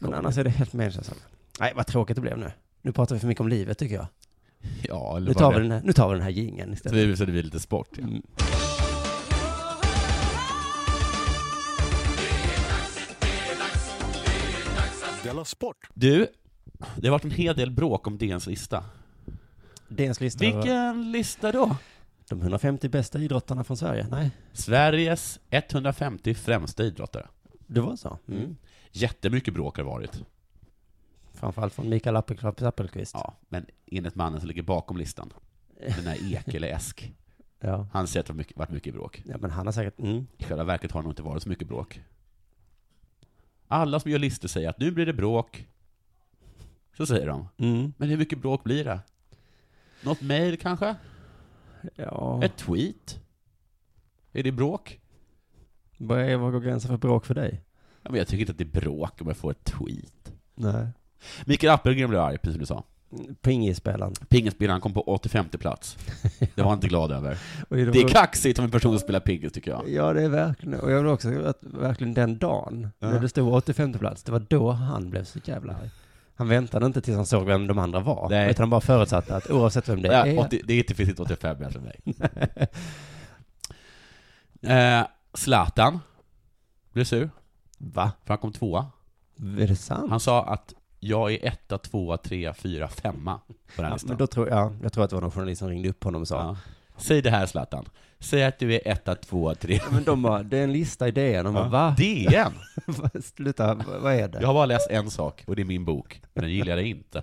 Men 0.00 0.14
annars 0.14 0.38
är 0.38 0.44
det 0.44 0.50
helt 0.50 0.72
meningslöst. 0.72 1.14
Nej, 1.60 1.72
vad 1.76 1.86
tråkigt 1.86 2.14
det 2.16 2.20
blev 2.20 2.38
nu. 2.38 2.52
Nu 2.82 2.92
pratar 2.92 3.14
vi 3.14 3.18
för 3.20 3.26
mycket 3.28 3.40
om 3.40 3.48
livet 3.48 3.78
tycker 3.78 3.94
jag. 3.94 4.06
Ja, 4.82 5.16
eller 5.16 5.28
Nu 5.28 5.34
tar, 5.34 5.52
det- 5.52 5.58
vi 5.58 5.62
den 5.62 5.72
här, 5.72 5.80
nu 5.84 5.92
tar 5.92 6.08
vi 6.08 6.14
den 6.14 6.22
här 6.22 6.30
jingeln 6.30 6.70
Så 6.70 6.74
istället. 6.74 7.08
det, 7.10 7.16
så 7.16 7.24
det 7.24 7.32
blir 7.32 7.42
lite 7.42 7.60
sport, 7.60 7.88
ja. 7.96 8.02
Mm. 8.04 8.22
Della 15.28 15.44
Sport! 15.44 15.76
Du, 15.94 16.26
det 16.96 17.08
har 17.08 17.12
varit 17.12 17.24
en 17.24 17.30
hel 17.30 17.56
del 17.56 17.70
bråk 17.70 18.06
om 18.06 18.18
DNs 18.18 18.46
lista. 18.46 18.84
DNs 19.88 20.20
lista 20.20 20.38
Vilken 20.44 21.12
lista 21.12 21.52
då? 21.52 21.76
de 22.28 22.40
150 22.40 22.88
bästa 22.88 23.18
idrottarna 23.18 23.64
från 23.64 23.76
Sverige. 23.76 24.06
Nej, 24.10 24.30
Sveriges 24.52 25.40
150 25.50 26.34
främsta 26.34 26.82
idrottare. 26.84 27.26
det 27.66 27.80
var 27.80 27.96
så. 27.96 28.18
Mm. 28.28 28.56
Jättemycket 28.92 29.54
bråk 29.54 29.76
har 29.76 29.84
det 29.84 29.90
varit. 29.90 30.22
Framförallt 31.34 31.74
från 31.74 31.88
Mikael 31.88 32.16
Appelqvist. 32.16 33.14
Ja, 33.14 33.34
men 33.48 33.66
enligt 33.86 34.14
mannen 34.14 34.40
som 34.40 34.48
ligger 34.48 34.62
bakom 34.62 34.96
listan, 34.96 35.32
den 35.80 36.06
här 36.06 36.32
Ekele 36.34 36.68
Esk, 36.68 37.12
Ja. 37.60 37.88
han 37.92 38.06
säger 38.06 38.20
att 38.20 38.26
det 38.26 38.32
har 38.32 38.36
mycket, 38.38 38.56
varit 38.56 38.70
mycket 38.70 38.94
bråk. 38.94 39.22
ja, 39.26 39.38
men 39.38 39.50
han 39.50 39.66
har 39.66 39.72
säkert, 39.72 39.98
mm. 39.98 40.26
I 40.38 40.44
själva 40.44 40.64
verket 40.64 40.92
har 40.92 41.00
det 41.00 41.04
nog 41.04 41.12
inte 41.12 41.22
varit 41.22 41.42
så 41.42 41.48
mycket 41.48 41.68
bråk. 41.68 42.00
Alla 43.68 44.00
som 44.00 44.10
gör 44.10 44.18
listor 44.18 44.48
säger 44.48 44.68
att 44.68 44.78
nu 44.78 44.90
blir 44.90 45.06
det 45.06 45.12
bråk. 45.12 45.66
Så 46.96 47.06
säger 47.06 47.26
de. 47.26 47.48
Mm. 47.56 47.92
Men 47.96 48.08
hur 48.08 48.16
mycket 48.16 48.38
bråk 48.38 48.64
blir 48.64 48.84
det? 48.84 49.00
Något 50.02 50.20
mejl 50.20 50.56
kanske? 50.56 50.94
Ja. 51.94 52.44
Ett 52.44 52.56
tweet? 52.56 53.20
Är 54.32 54.42
det 54.42 54.52
bråk? 54.52 55.00
Vad, 55.98 56.20
är, 56.20 56.36
vad 56.36 56.52
går 56.52 56.60
gränsen 56.60 56.88
för 56.88 56.96
bråk 56.96 57.26
för 57.26 57.34
dig? 57.34 57.62
Ja, 58.02 58.10
men 58.10 58.18
jag 58.18 58.28
tycker 58.28 58.40
inte 58.40 58.52
att 58.52 58.58
det 58.58 58.78
är 58.78 58.80
bråk 58.80 59.20
om 59.20 59.26
jag 59.26 59.36
får 59.36 59.50
ett 59.50 59.64
tweet. 59.64 60.32
Nej. 60.54 60.86
Mikael 61.44 61.72
Appelgren 61.72 62.10
blev 62.10 62.22
arg, 62.22 62.38
precis 62.38 62.52
som 62.52 62.60
du 62.60 62.66
sa. 62.66 62.84
Pingisspelaren. 63.42 64.12
Pingisspelaren 64.28 64.80
kom 64.80 64.94
på 64.94 65.02
85 65.02 65.48
plats. 65.48 65.96
Det 66.38 66.56
var 66.62 66.64
han 66.64 66.74
inte 66.74 66.88
glad 66.88 67.12
över. 67.12 67.38
Och 67.68 67.76
Det 67.76 67.82
är 68.00 68.08
kaxigt 68.08 68.58
om 68.58 68.64
en 68.64 68.70
person 68.70 68.98
spelar 68.98 69.20
pingis, 69.20 69.52
tycker 69.52 69.70
jag. 69.70 69.88
Ja, 69.88 70.12
det 70.12 70.22
är 70.22 70.28
verkligen, 70.28 70.80
och 70.80 70.90
jag 70.92 70.96
vill 71.02 71.06
också 71.06 71.28
att 71.46 71.58
verkligen 71.62 72.14
den 72.14 72.38
dagen, 72.38 72.88
Ja. 72.98 73.10
när 73.10 73.20
det 73.20 73.28
stod 73.28 73.54
85 73.54 73.92
plats, 73.92 74.22
det 74.22 74.32
var 74.32 74.38
då 74.48 74.70
han 74.70 75.10
blev 75.10 75.24
så 75.24 75.38
jävla 75.44 75.72
arg. 75.72 75.90
Han 76.34 76.48
väntade 76.48 76.86
inte 76.86 77.00
tills 77.00 77.16
han 77.16 77.26
såg 77.26 77.46
vem 77.46 77.66
de 77.66 77.78
andra 77.78 78.00
var, 78.00 78.28
Nej. 78.30 78.50
utan 78.50 78.62
han 78.62 78.70
bara 78.70 78.80
förutsatte 78.80 79.36
att 79.36 79.50
oavsett 79.50 79.88
vem 79.88 80.02
det 80.02 80.08
Ja, 80.08 80.26
är, 80.26 80.38
80, 80.38 80.60
det 80.64 80.74
är 80.74 80.78
inte 80.78 80.94
finns 80.94 81.08
inte 81.08 81.22
85 81.22 81.56
mer 81.60 81.70
för 81.70 81.80
mig. 81.80 82.00
Eh, 84.62 85.06
Zlatan 85.34 85.98
blev 86.92 87.04
sur, 87.04 87.30
va? 87.78 88.12
för 88.24 88.28
han 88.34 88.38
kom 88.38 88.52
tvåa. 88.52 88.86
Är 89.60 89.66
det 89.66 89.76
sant? 89.76 90.10
Han 90.10 90.20
sa 90.20 90.44
att 90.44 90.74
jag 91.00 91.32
är 91.32 91.46
etta, 91.46 91.78
tvåa, 91.78 92.16
trea, 92.16 92.54
fyra, 92.54 92.88
femma 92.88 93.40
på 93.48 93.52
den 93.76 93.84
här 93.84 93.90
ja, 93.90 93.94
listan. 93.94 94.08
men 94.08 94.16
då 94.18 94.26
tror 94.26 94.48
jag, 94.48 94.76
jag 94.82 94.92
tror 94.92 95.04
att 95.04 95.10
det 95.10 95.16
var 95.16 95.20
någon 95.20 95.30
journalist 95.30 95.58
som 95.58 95.68
ringde 95.68 95.88
upp 95.88 96.04
honom 96.04 96.22
och 96.22 96.28
sa, 96.28 96.36
Ja. 96.36 96.56
Säg 96.96 97.22
det 97.22 97.30
här 97.30 97.46
Zlatan. 97.46 97.84
Säg 98.20 98.44
att 98.44 98.58
du 98.58 98.74
är 98.74 98.80
etta, 98.88 99.14
tvåa, 99.14 99.54
trea. 99.54 99.82
men 99.90 100.04
de 100.04 100.22
bara, 100.22 100.42
det 100.42 100.58
är 100.58 100.64
en 100.64 100.72
lista 100.72 101.08
i 101.08 101.10
DN, 101.10 101.44
de 101.44 101.54
bara, 101.54 101.64
Ja. 101.64 101.68
va? 101.70 101.94
DN! 101.98 102.52
Sluta, 103.36 103.74
vad 103.74 104.14
är 104.14 104.28
det? 104.28 104.38
Jag 104.40 104.46
har 104.46 104.54
bara 104.54 104.66
läst 104.66 104.90
en 104.90 105.10
sak, 105.10 105.44
och 105.46 105.56
det 105.56 105.62
är 105.62 105.66
min 105.66 105.84
bok. 105.84 106.20
Men 106.34 106.44
den 106.44 106.52
gillar 106.52 106.76
jag 106.76 106.86
inte. 106.86 107.22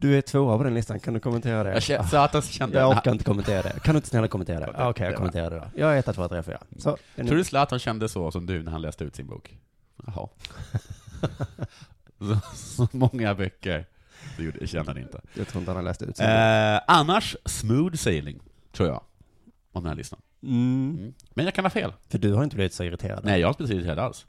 Du 0.00 0.18
är 0.18 0.22
tvåa 0.22 0.58
på 0.58 0.64
den 0.64 0.74
listan, 0.74 1.00
kan 1.00 1.14
du 1.14 1.20
kommentera 1.20 1.64
det? 1.64 1.72
Jag 1.72 1.82
kände, 1.82 2.08
Zlatan 2.08 2.42
kände... 2.42 2.78
jag 2.78 2.90
orkar 2.90 3.12
inte 3.12 3.24
kommentera 3.24 3.62
det. 3.62 3.80
Kan 3.80 3.94
du 3.94 3.96
inte 3.98 4.08
snälla 4.08 4.28
kommentera 4.28 4.60
det? 4.60 4.66
Okej, 4.70 4.86
Okej, 4.86 5.04
jag 5.04 5.12
det 5.12 5.16
kommenterar 5.16 5.50
det 5.50 5.56
då. 5.56 5.64
Jag 5.80 5.94
är 5.94 5.98
etta, 5.98 6.12
tvåa, 6.12 6.28
tre, 6.28 6.42
fyra. 6.42 6.58
Så, 6.78 6.96
Tror 7.16 7.36
du 7.36 7.44
Zlatan 7.44 7.78
kände 7.78 8.08
så 8.08 8.30
som 8.30 8.46
du 8.46 8.62
när 8.62 8.72
han 8.72 8.82
läste 8.82 9.04
ut 9.04 9.16
sin 9.16 9.26
bok? 9.26 9.58
Jaha. 10.06 10.28
Så, 12.18 12.36
så 12.56 12.88
många 12.92 13.34
böcker 13.34 13.86
så 14.36 14.42
gjorde, 14.42 14.66
kände 14.66 14.90
han 14.90 14.98
inte. 15.02 15.20
Jag 15.34 15.48
tror 15.48 15.60
inte 15.60 15.70
han 15.70 15.76
har 15.76 15.82
läst 15.82 16.02
ut 16.02 16.20
Eh, 16.20 16.80
annars, 16.86 17.36
smooth 17.44 17.96
sailing, 17.96 18.40
tror 18.72 18.88
jag. 18.88 19.02
Om 19.72 19.82
den 19.82 19.88
här 19.88 19.96
listan. 19.96 20.20
mm. 20.42 20.96
Mm. 20.98 21.14
Men 21.34 21.44
jag 21.44 21.54
kan 21.54 21.64
ha 21.64 21.70
fel. 21.70 21.92
För 22.08 22.18
du 22.18 22.32
har 22.34 22.44
inte 22.44 22.56
blivit 22.56 22.74
så 22.74 22.84
irriterad? 22.84 23.24
Nej, 23.24 23.40
jag 23.40 23.46
har 23.48 23.52
inte 23.52 23.62
blivit 23.62 23.76
irriterad 23.76 23.98
alls. 23.98 24.26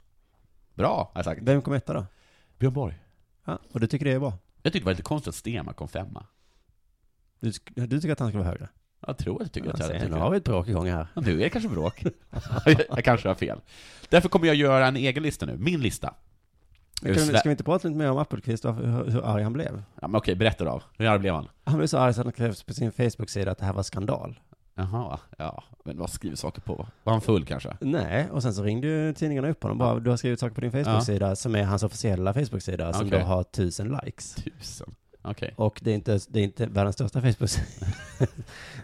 Bra, 0.74 1.10
har 1.14 1.18
jag 1.18 1.24
sagt. 1.24 1.40
Vem 1.42 1.62
kom 1.62 1.74
etta 1.74 1.92
då? 1.92 2.06
Björn 2.58 2.72
Borg. 2.72 2.94
Ja, 3.44 3.58
och 3.72 3.80
du 3.80 3.86
tycker 3.86 4.04
det 4.04 4.12
är 4.12 4.18
bra? 4.18 4.38
Jag 4.62 4.72
tyckte 4.72 4.78
det 4.84 4.84
var 4.84 4.92
lite 4.92 5.02
konstigt 5.02 5.28
att 5.28 5.34
Stenmark 5.34 5.76
kom 5.76 5.88
femma. 5.88 6.26
Du, 7.40 7.52
du 7.74 8.00
tycker 8.00 8.12
att 8.12 8.18
han 8.20 8.28
ska 8.28 8.38
vara 8.38 8.48
högre? 8.48 8.68
Jag 9.06 9.18
tror 9.18 9.34
att 9.34 9.40
jag 9.42 9.52
tycker 9.52 9.68
Ja, 9.68 9.72
att 9.74 9.78
jag, 9.80 9.88
sen 9.88 10.00
tycker 10.00 10.16
har 10.16 10.30
vi 10.30 10.36
ett 10.36 10.44
bråk 10.44 10.68
igång 10.68 10.88
här. 10.90 11.06
Ja, 11.14 11.20
Nu 11.20 11.32
är 11.34 11.38
det 11.38 11.50
kanske 11.50 11.68
bråk. 11.70 12.04
jag, 12.66 12.84
jag 12.88 13.04
kanske 13.04 13.28
har 13.28 13.34
fel. 13.34 13.60
Därför 14.08 14.28
kommer 14.28 14.46
jag 14.46 14.56
göra 14.56 14.86
en 14.86 14.96
egen 14.96 15.22
lista 15.22 15.46
nu. 15.46 15.56
Min 15.56 15.80
lista. 15.80 16.14
Kan, 17.02 17.12
vi- 17.12 17.20
ska 17.20 17.40
vi 17.44 17.50
inte 17.50 17.64
prata 17.64 17.88
lite 17.88 17.98
mer 17.98 18.10
om 18.10 18.18
Appelqvist 18.18 18.64
hur, 18.64 19.10
hur 19.10 19.24
arg 19.24 19.42
han 19.42 19.52
blev? 19.52 19.82
Ja, 20.00 20.08
men 20.08 20.14
okej, 20.18 20.34
berätta 20.34 20.64
då. 20.64 20.82
Hur 20.98 21.06
arg 21.06 21.18
blev 21.18 21.34
han? 21.34 21.48
Han 21.64 21.76
blev 21.76 21.86
så 21.86 21.98
arg 21.98 22.14
så 22.14 22.20
att 22.20 22.26
han 22.26 22.32
skrev 22.32 22.64
på 22.66 22.74
sin 22.74 22.92
Facebook-sida 22.92 23.50
att 23.50 23.58
det 23.58 23.64
här 23.64 23.72
var 23.72 23.82
skandal. 23.82 24.40
Jaha, 24.74 25.18
ja. 25.38 25.64
Men 25.84 25.98
vad 25.98 26.10
skriver 26.10 26.36
saker 26.36 26.60
på? 26.60 26.86
Var 27.04 27.12
han 27.12 27.20
full 27.22 27.44
kanske? 27.46 27.76
Nej, 27.80 28.28
och 28.30 28.42
sen 28.42 28.54
så 28.54 28.62
ringde 28.62 28.86
ju 28.86 29.12
tidningarna 29.12 29.48
upp 29.48 29.62
honom 29.62 29.78
bara, 29.78 29.98
du 30.00 30.10
har 30.10 30.16
skrivit 30.16 30.40
saker 30.40 30.54
på 30.54 30.60
din 30.60 30.72
Facebook-sida 30.72 31.36
som 31.36 31.54
är 31.54 31.62
hans 31.64 31.82
officiella 31.82 32.34
Facebook-sida 32.34 32.92
som 32.92 33.06
Okej. 33.06 33.18
då 33.20 33.26
har 33.26 33.42
tusen 33.42 33.98
likes. 34.04 34.34
Tusen. 34.34 34.94
Okej. 35.22 35.54
Och 35.56 35.80
det 35.82 35.90
är 35.90 35.94
inte, 35.94 36.18
det 36.28 36.40
är 36.40 36.44
inte 36.44 36.66
världens 36.66 36.94
största 36.94 37.20
Facebook-sida. 37.20 37.66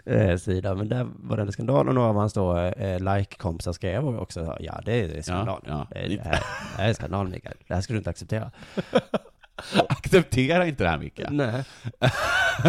eh, 0.69 0.75
men 0.75 0.89
där 0.89 1.07
var 1.15 1.37
det 1.37 1.43
en 1.43 1.51
skandal 1.51 1.87
och 1.87 1.95
några 1.95 2.09
av 2.09 2.15
hans 2.15 2.33
då 2.33 2.57
eh, 2.57 2.99
like-kompisar 2.99 3.71
skrev 3.73 4.07
också, 4.07 4.57
ja 4.59 4.81
det 4.85 5.17
är 5.17 5.21
skandal. 5.21 5.63
Ja, 5.67 5.87
Det, 5.91 5.99
är, 5.99 6.09
ja. 6.09 6.17
det, 6.17 6.29
här, 6.29 6.39
det 6.77 6.81
här 6.81 6.89
är 6.89 6.93
skandal 6.93 7.27
Mikael, 7.27 7.55
det 7.67 7.73
här 7.73 7.81
ska 7.81 7.93
du 7.93 7.97
inte 7.97 8.09
acceptera. 8.09 8.51
Acceptera 9.89 10.67
inte 10.67 10.83
det 10.83 10.89
här 10.89 10.97
Micke. 10.97 11.21
Nej. 11.31 11.63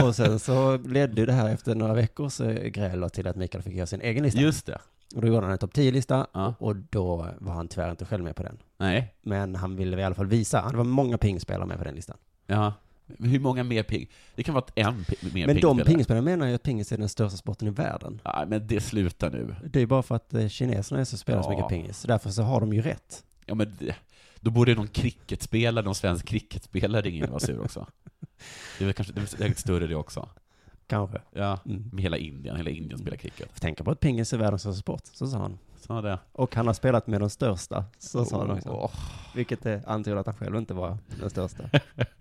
Och 0.05 0.15
sen 0.17 0.39
så 0.39 0.77
ledde 0.77 1.27
det 1.27 1.33
här 1.33 1.49
efter 1.49 1.75
några 1.75 1.95
veckors 1.95 2.41
eh, 2.41 2.69
gräl 2.69 3.11
till 3.11 3.27
att 3.27 3.37
Mikael 3.37 3.63
fick 3.63 3.75
göra 3.75 3.87
sin 3.87 4.01
egen 4.01 4.25
lista. 4.25 4.41
Just 4.41 4.67
det. 4.67 4.79
Och 5.15 5.21
då 5.21 5.27
gjorde 5.29 5.41
han 5.41 5.51
en 5.53 5.59
topp 5.59 5.75
10-lista 5.75 6.27
Ja. 6.33 6.55
och 6.59 6.77
då 6.77 7.27
var 7.39 7.53
han 7.53 7.69
tyvärr 7.69 7.91
inte 7.91 8.05
själv 8.05 8.25
med 8.25 8.37
på 8.37 8.43
den. 8.43 8.59
Nej. 8.79 9.15
Men 9.23 9.55
han 9.55 9.77
ville 9.77 10.01
i 10.01 10.05
alla 10.05 10.15
fall 10.15 10.27
visa, 10.27 10.69
det 10.71 10.77
var 10.77 10.85
många 10.85 11.19
pingspelare 11.19 11.67
med 11.67 11.79
på 11.79 11.85
den 11.85 11.95
listan. 11.95 12.17
Ja. 12.47 12.73
Hur 13.19 13.41
många 13.41 13.65
mer 13.65 13.83
ping? 13.83 14.09
Det 14.35 14.43
kan 14.43 14.55
vara 14.55 14.65
en 14.75 15.05
pi- 15.05 15.35
mer 15.35 15.47
Men 15.47 15.57
de 15.57 15.61
pingspelare. 15.61 15.85
pingspelarna 15.85 16.25
menar 16.25 16.47
ju 16.47 16.55
att 16.55 16.63
pingis 16.63 16.93
är 16.93 16.99
den 16.99 17.09
största 17.09 17.37
sporten 17.37 17.69
i 17.69 17.71
världen. 17.71 18.21
Nej, 18.25 18.47
men 18.47 18.67
det 18.67 18.81
slutar 18.81 19.31
nu. 19.31 19.55
Det 19.65 19.81
är 19.81 19.87
bara 19.87 20.03
för 20.03 20.15
att 20.15 20.35
eh, 20.35 20.49
kineserna 20.49 21.01
är 21.01 21.05
så 21.05 21.17
spelar 21.17 21.43
så 21.43 21.53
Ja. 21.53 21.57
mycket 21.57 21.69
pingis. 21.69 21.99
Så 21.99 22.09
därför 22.09 22.31
så 22.31 22.43
har 22.43 22.61
de 22.61 22.73
ju 22.73 22.83
rätt. 22.83 23.25
Ja, 23.47 23.55
men 23.55 23.77
det, 23.79 23.95
då 24.41 24.51
borde 24.51 24.75
någon 24.75 24.89
cricketspelare, 24.89 25.85
någon 25.85 25.95
svensk 25.95 26.27
cricketspelare 26.27 27.03
ringa 27.03 27.17
in 27.17 27.25
och 27.25 27.31
vara 27.31 27.41
sur 27.41 27.61
också. 27.61 27.87
Det 28.79 28.85
är 28.85 28.87
väl 28.87 28.95
kanske, 28.95 29.13
det 29.13 29.21
är 29.21 29.27
säkert 29.27 29.59
större 29.59 29.87
det 29.87 29.95
också. 29.95 30.29
Kanske. 30.87 31.21
Ja, 31.33 31.59
Mm. 31.67 31.91
med 31.93 32.03
hela 32.03 32.17
Indien, 32.17 32.57
hela 32.57 32.71
Indien 32.71 32.99
spelar 32.99 33.17
cricket. 33.17 33.49
Får 33.53 33.61
tänka 33.61 33.85
på 33.85 33.91
att 33.91 34.01
pingis 34.01 34.33
är 34.33 34.39
världens 34.39 34.63
största 34.63 34.81
sport, 34.81 35.03
så 35.13 35.27
sa 35.27 35.39
han. 35.39 35.59
Så 35.81 36.01
det. 36.01 36.19
Och 36.33 36.55
han 36.55 36.67
har 36.67 36.75
spelat 36.75 37.07
med 37.07 37.21
de 37.21 37.31
största, 37.31 37.85
så 37.99 38.25
sa 38.25 38.39
han 38.39 38.51
också. 38.51 38.69
Åh. 38.69 38.91
Vilket 39.35 39.67
antyder 39.87 40.17
att 40.17 40.27
han 40.27 40.35
själv 40.35 40.57
inte 40.57 40.75
var 40.75 40.99
den 41.21 41.31
största. 41.31 41.65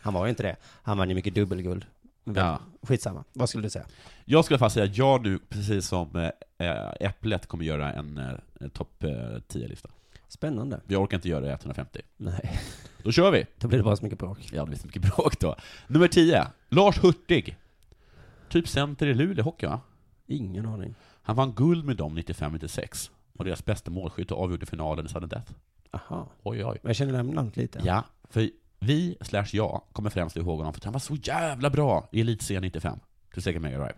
han 0.00 0.14
var 0.14 0.24
ju 0.26 0.30
inte 0.30 0.42
det. 0.42 0.56
Han 0.82 0.98
vann 0.98 1.08
ju 1.08 1.14
mycket 1.14 1.34
dubbelguld. 1.34 1.86
Ja. 2.24 2.60
Skitsamma. 2.82 3.24
Vad 3.32 3.48
skulle 3.48 3.64
du 3.64 3.70
säga? 3.70 3.86
Jag 4.24 4.44
skulle 4.44 4.58
fast 4.58 4.74
säga 4.74 4.84
att 4.86 4.96
jag 4.96 5.22
nu, 5.22 5.38
precis 5.48 5.86
som 5.86 6.16
eh, 6.58 6.90
Äpplet, 7.00 7.46
kommer 7.46 7.64
göra 7.64 7.92
en, 7.92 8.18
eh, 8.18 8.30
en 8.60 8.70
topp 8.70 9.02
eh, 9.04 9.08
10-lista. 9.08 9.88
Spännande. 10.28 10.80
Jag 10.86 11.02
orkar 11.02 11.16
inte 11.16 11.28
göra 11.28 11.40
det 11.40 11.52
150. 11.52 12.00
Nej, 12.16 12.60
Då 13.02 13.12
kör 13.12 13.30
vi! 13.30 13.46
då 13.58 13.68
blir 13.68 13.78
det 13.78 13.84
bara 13.84 13.96
så 13.96 14.04
mycket 14.04 14.18
bråk. 14.18 14.38
Ja, 14.52 14.60
det 14.60 14.66
blir 14.66 14.78
så 14.78 14.86
mycket 14.86 15.02
bråk 15.02 15.40
då. 15.40 15.56
Nummer 15.86 16.08
10, 16.08 16.46
Lars 16.68 16.98
Hurtig. 17.04 17.56
Typ 18.48 18.68
center 18.68 19.06
i 19.06 19.14
Luleå 19.14 19.44
Hockey, 19.44 19.66
va? 19.66 19.80
Ingen 20.26 20.66
aning. 20.66 20.94
Han 21.22 21.36
vann 21.36 21.52
guld 21.52 21.84
med 21.84 21.96
dem 21.96 22.18
95-96. 22.18 23.10
Och 23.38 23.44
deras 23.44 23.64
bästa 23.64 23.90
målskytt 23.90 24.30
och 24.30 24.42
avgjorde 24.42 24.66
finalen 24.66 25.06
i 25.06 25.08
sudden 25.08 25.28
death. 25.28 25.52
Aha. 25.90 26.28
Oj, 26.42 26.64
oj. 26.64 26.78
Men 26.82 26.88
jag 26.88 26.96
känner 26.96 27.22
namnet 27.22 27.56
lite. 27.56 27.80
Ja, 27.84 28.04
för 28.30 28.50
vi, 28.84 29.16
slash 29.20 29.46
jag, 29.52 29.82
kommer 29.92 30.10
främst 30.10 30.36
ihåg 30.36 30.58
honom 30.58 30.72
för 30.72 30.80
att 30.80 30.84
han 30.84 30.92
var 30.92 31.00
så 31.00 31.14
jävla 31.14 31.70
bra 31.70 32.08
i 32.12 32.20
Elitserien 32.20 32.62
95. 32.62 32.98
Till 33.32 33.42
Sega 33.42 33.60
Mega 33.60 33.78
Drive. 33.78 33.94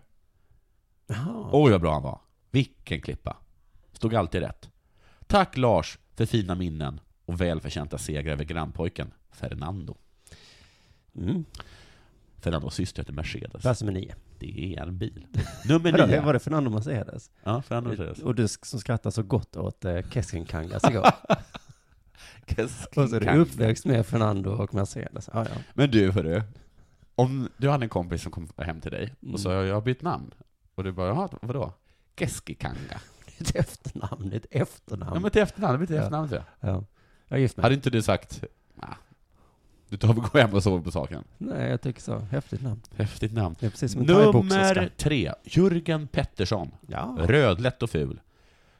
Jaha. 1.07 1.49
Oj 1.51 1.71
vad 1.71 1.81
bra 1.81 1.93
han 1.93 2.03
var. 2.03 2.21
Vilken 2.51 3.01
klippa. 3.01 3.37
Stod 3.93 4.15
alltid 4.15 4.41
rätt. 4.41 4.69
Tack 5.27 5.57
Lars 5.57 5.99
för 6.15 6.25
fina 6.25 6.55
minnen 6.55 6.99
och 7.25 7.41
välförtjänta 7.41 7.97
segrar 7.97 8.31
över 8.33 8.43
grannpojken 8.43 9.13
Fernando. 9.31 9.97
Mm. 11.15 11.45
Fernandos 12.39 12.75
syster 12.75 13.01
heter 13.01 13.13
Mercedes. 13.13 13.61
Plats 13.61 13.81
nummer 13.81 13.99
nio. 13.99 14.15
Det 14.39 14.75
är 14.75 14.81
en 14.81 14.97
bil. 14.97 15.27
Nummer 15.65 15.91
Vadå, 15.91 16.05
nio. 16.05 16.21
var 16.21 16.33
det 16.33 16.39
Fernando 16.39 16.69
Mercedes? 16.69 17.31
Ja, 17.43 17.61
Fernando 17.61 17.89
Mercedes. 17.89 18.19
Och 18.19 18.35
du 18.35 18.47
som 18.47 18.79
skrattar 18.79 19.11
så 19.11 19.23
gott 19.23 19.57
åt 19.57 19.85
eh, 19.85 20.01
Keskinkangas 20.09 20.83
igår. 20.89 21.07
Och 22.95 23.09
så 23.09 23.15
är 23.15 23.19
du 23.19 23.37
uppväxt 23.39 23.85
med 23.85 24.05
Fernando 24.05 24.49
och 24.51 24.73
Mercedes. 24.73 25.29
Ja, 25.33 25.45
ja. 25.49 25.55
Men 25.73 25.91
du 25.91 26.11
hörru, 26.11 26.41
om 27.15 27.49
du 27.57 27.69
hade 27.69 27.85
en 27.85 27.89
kompis 27.89 28.21
som 28.21 28.31
kom 28.31 28.49
hem 28.57 28.81
till 28.81 28.91
dig 28.91 29.13
Mm. 29.21 29.33
och 29.33 29.39
sa 29.39 29.53
jag 29.53 29.73
har 29.73 29.81
bytt 29.81 30.01
namn. 30.01 30.31
Och 30.75 30.83
du 30.83 30.91
bara, 30.91 31.07
jaha, 31.07 31.29
vadå? 31.41 31.73
Keskikanga. 32.19 33.01
Ett 33.39 33.55
efternamn, 33.55 34.31
ett 34.33 34.45
efternamn. 34.51 35.11
Ja 35.13 35.19
men 35.19 35.31
till 35.31 35.41
efternamn, 35.41 35.71
det 35.73 35.77
blir 35.77 35.87
till 35.87 35.95
Ja. 35.95 36.01
efternamn 36.01 36.29
tror 36.29 36.43
jag. 36.59 36.69
Ja. 36.73 36.83
Jag 37.27 37.37
är 37.37 37.41
gift 37.41 37.57
med. 37.57 37.63
Hade 37.63 37.75
inte 37.75 37.89
du 37.89 38.01
sagt, 38.01 38.43
nah, 38.75 38.93
du 39.89 39.97
tar 39.97 40.09
och 40.09 40.15
går 40.15 40.39
hem 40.39 40.53
och 40.53 40.63
sover 40.63 40.83
på 40.83 40.91
saken. 40.91 41.23
Nej, 41.37 41.69
jag 41.69 41.81
tycker 41.81 42.01
så. 42.01 42.19
Häftigt 42.19 42.61
namn. 42.61 42.81
Häftigt 42.95 43.33
namn. 43.33 43.55
Det 43.59 43.65
är 43.65 43.69
precis 43.69 43.91
som 43.91 44.01
en. 44.01 44.07
Nummer 44.07 44.89
tre, 44.97 45.33
Jörgen 45.43 46.07
Pettersson. 46.07 46.71
Ja. 46.87 47.17
Rödlätt 47.19 47.83
och 47.83 47.89
ful. 47.89 48.19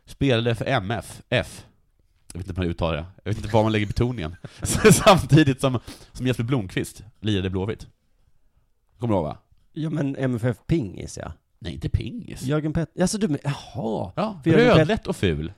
Spelade 0.05 0.55
för 0.55 0.65
MF, 0.65 1.21
F. 1.29 1.65
Jag 2.33 2.39
vet 2.39 2.47
inte 2.47 2.61
hur 2.61 2.65
man 2.65 2.71
uttalar 2.71 2.97
det. 2.97 3.05
Jag 3.23 3.31
vet 3.31 3.37
inte 3.37 3.53
var 3.53 3.63
man 3.63 3.71
lägger 3.71 3.87
betoningen. 3.87 4.35
Samtidigt 4.91 5.61
som, 5.61 5.79
som 6.11 6.27
Jesper 6.27 6.43
Blomqvist 6.43 7.03
lirade 7.19 7.49
Blåvitt. 7.49 7.87
Kommer 8.99 9.13
du 9.13 9.17
ihåg 9.17 9.25
va? 9.25 9.37
ja, 9.73 9.89
men 9.89 10.15
MFF 10.15 10.57
Pingis, 10.67 11.17
ja. 11.17 11.31
Nej, 11.59 11.73
inte 11.73 11.89
pingis. 11.89 12.41
Jörgen 12.41 12.73
Pettersson. 12.73 13.01
Alltså 13.01 13.17
du, 13.17 13.27
men- 13.27 13.39
jaha. 13.43 14.11
Ja, 14.15 14.39
För 14.43 14.49
Jörgen 14.51 14.77
rödlätt 14.77 15.07
och 15.07 15.15
ful. 15.15 15.53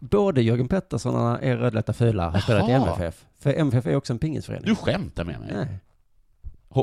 Både 0.00 0.42
Jörgen 0.42 0.68
Pettersson 0.68 1.14
och 1.14 1.42
är 1.42 1.56
rödlätta 1.56 1.92
fula 1.92 2.30
har 2.30 2.38
spelat 2.40 2.68
i. 2.68 2.72
MFF. 2.72 3.26
För 3.38 3.54
MFF 3.54 3.86
är 3.86 3.96
också 3.96 4.12
en 4.12 4.18
pingisförening. 4.18 4.66
Du 4.66 4.74
skämtar 4.74 5.24
med 5.24 5.40
mig. 5.40 5.50
Nej. 5.54 5.78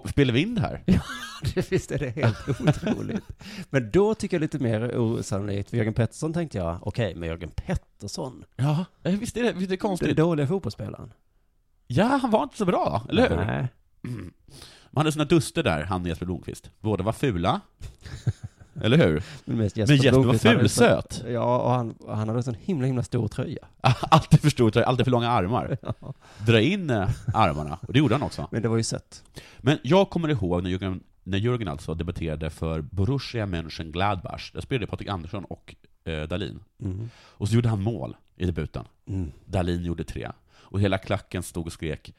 Spelar 0.10 0.34
vi 0.34 0.42
in 0.42 0.56
det 0.56 0.62
här? 0.62 0.84
Visst 1.70 1.92
är 1.92 2.00
det 2.00 2.10
helt 2.10 2.50
otroligt. 2.60 3.24
Men 3.70 3.92
då 3.92 4.16
tycker 4.16 4.38
jag 4.38 4.42
lite 4.42 4.60
mer 4.60 4.98
osannolikt. 4.98 5.70
För 5.70 5.78
Jörgen 5.78 5.94
Pettersson 5.94 6.34
tänkte 6.34 6.58
jag, 6.58 6.88
okej, 6.88 7.16
men 7.16 7.30
Jörgen 7.30 7.50
Pettersson, 7.56 8.46
Ja, 8.56 8.86
eh, 9.04 9.20
visst 9.20 9.38
är 9.38 9.44
det, 9.44 9.48
visst 9.54 9.58
är 9.58 9.62
det 9.62 9.68
den 9.68 9.78
konstigt? 9.78 10.18
dåliga 10.18 10.48
fotbollsspelaren. 10.48 11.14
Ja, 11.88 12.06
han 12.22 12.32
var 12.32 12.44
inte 12.44 12.58
så 12.58 12.66
bra, 12.66 13.06
eller 13.10 13.30
hur? 13.30 13.36
Nej. 13.36 13.68
Mm. 14.04 14.34
Man 14.92 15.02
hade 15.02 15.12
sina 15.12 15.26
duster 15.26 15.64
där, 15.64 15.84
han 15.84 16.02
och 16.02 16.08
Jesper 16.08 16.26
Blomqvist. 16.26 16.72
Båda 16.80 17.04
var 17.04 17.14
fula. 17.14 17.62
Eller 18.82 18.98
hur? 18.98 19.24
Men, 19.46 19.58
mest 19.58 19.76
Men 19.76 19.86
Jesper 19.88 20.12
var 20.12 20.22
Blomqvist 20.22 20.44
så- 20.44 20.60
fulsöt. 20.60 21.24
Ja, 21.28 21.58
och 21.62 21.72
han, 21.72 21.96
han 22.08 22.18
hade 22.18 22.40
en 22.40 22.44
sån 22.44 22.56
himla, 22.60 22.88
himla 22.88 23.04
stor 23.04 23.28
tröja. 23.28 23.66
Alltid 24.02 24.42
för 24.42 24.50
stor, 24.50 24.78
alltid 24.78 25.06
för 25.06 25.12
långa 25.12 25.30
armar. 25.30 25.78
Ja. 26.02 26.14
Dra 26.46 26.60
in 26.62 26.90
eh, 26.90 27.10
armarna, 27.34 27.78
och 27.82 27.94
det 27.94 28.00
gjorde 28.00 28.16
han 28.16 28.24
också. 28.24 28.48
Men 28.52 28.62
det 28.62 28.68
var 28.68 28.78
ju 28.78 28.84
sött. 28.84 29.24
Men 29.58 29.78
jag 29.84 30.10
kommer 30.10 30.30
ihåg 30.30 30.64
när 30.64 30.70
Jürgen, 30.70 31.00
när 31.24 31.38
Jürgen 31.38 31.70
alltså 31.72 31.94
debatterade 31.94 32.50
för 32.50 32.82
Borussia 32.82 33.46
Mönchengladbach. 33.46 34.52
Där 34.54 34.62
spelade 34.62 34.88
Patrik 34.88 35.10
Andersson 35.10 35.46
och 35.46 35.76
eh, 36.06 36.24
Dalin. 36.24 36.60
Mm. 36.82 37.10
Och 37.16 37.50
så 37.50 37.56
gjorde 37.56 37.70
han 37.70 37.82
mål 37.82 38.16
i 38.36 38.46
debuten. 38.46 38.86
Mm. 39.08 39.32
Dalin 39.46 39.86
gjorde 39.86 40.04
tre. 40.04 40.32
Och 40.54 40.82
hela 40.82 40.98
klacken 40.98 41.44
stod 41.44 41.66
och 41.66 41.74
skrek 41.74 42.14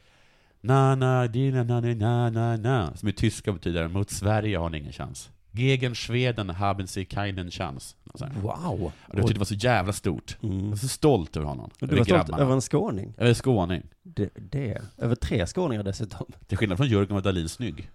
Na, 0.60 0.94
na, 0.94 1.26
dina, 1.26 1.64
na, 1.64 1.80
na, 1.80 1.94
na, 1.94 2.30
na, 2.30 2.56
na. 2.56 2.96
Som 2.96 3.08
i 3.08 3.12
tyska 3.12 3.52
betyder 3.52 3.88
mot 3.88 4.10
Sverige 4.10 4.58
har 4.58 4.70
ni 4.70 4.78
ingen 4.78 4.92
chans. 4.92 5.30
Gegen 5.56 5.94
Schweden 5.94 6.50
haben 6.58 6.86
sie 6.86 7.04
keinen 7.04 7.50
chans. 7.50 7.96
Wow. 8.42 8.82
Och 8.84 8.92
jag 9.08 9.16
tyckte 9.16 9.32
det 9.32 9.38
var 9.38 9.44
så 9.44 9.54
jävla 9.54 9.92
stort. 9.92 10.36
Jag 10.40 10.50
Mm. 10.50 10.70
var 10.70 10.76
så 10.76 10.88
stolt 10.88 11.36
över 11.36 11.46
honom. 11.46 11.70
Du 11.78 11.86
Över 11.86 11.96
var 11.96 12.04
stolt 12.04 12.18
grabbarna. 12.26 12.42
över 12.42 12.52
en 12.54 12.60
skåning? 12.60 13.14
Över 13.18 13.34
skåning. 13.34 13.82
Det, 14.02 14.30
det. 14.34 14.82
Över 14.98 15.14
tre 15.14 15.46
skåningar 15.46 15.82
dessutom. 15.82 16.26
Till 16.46 16.58
skillnad 16.58 16.78
från 16.78 16.88
Jörgen 16.88 17.14
var 17.14 17.22
Dalin 17.22 17.48
snygg. 17.48 17.90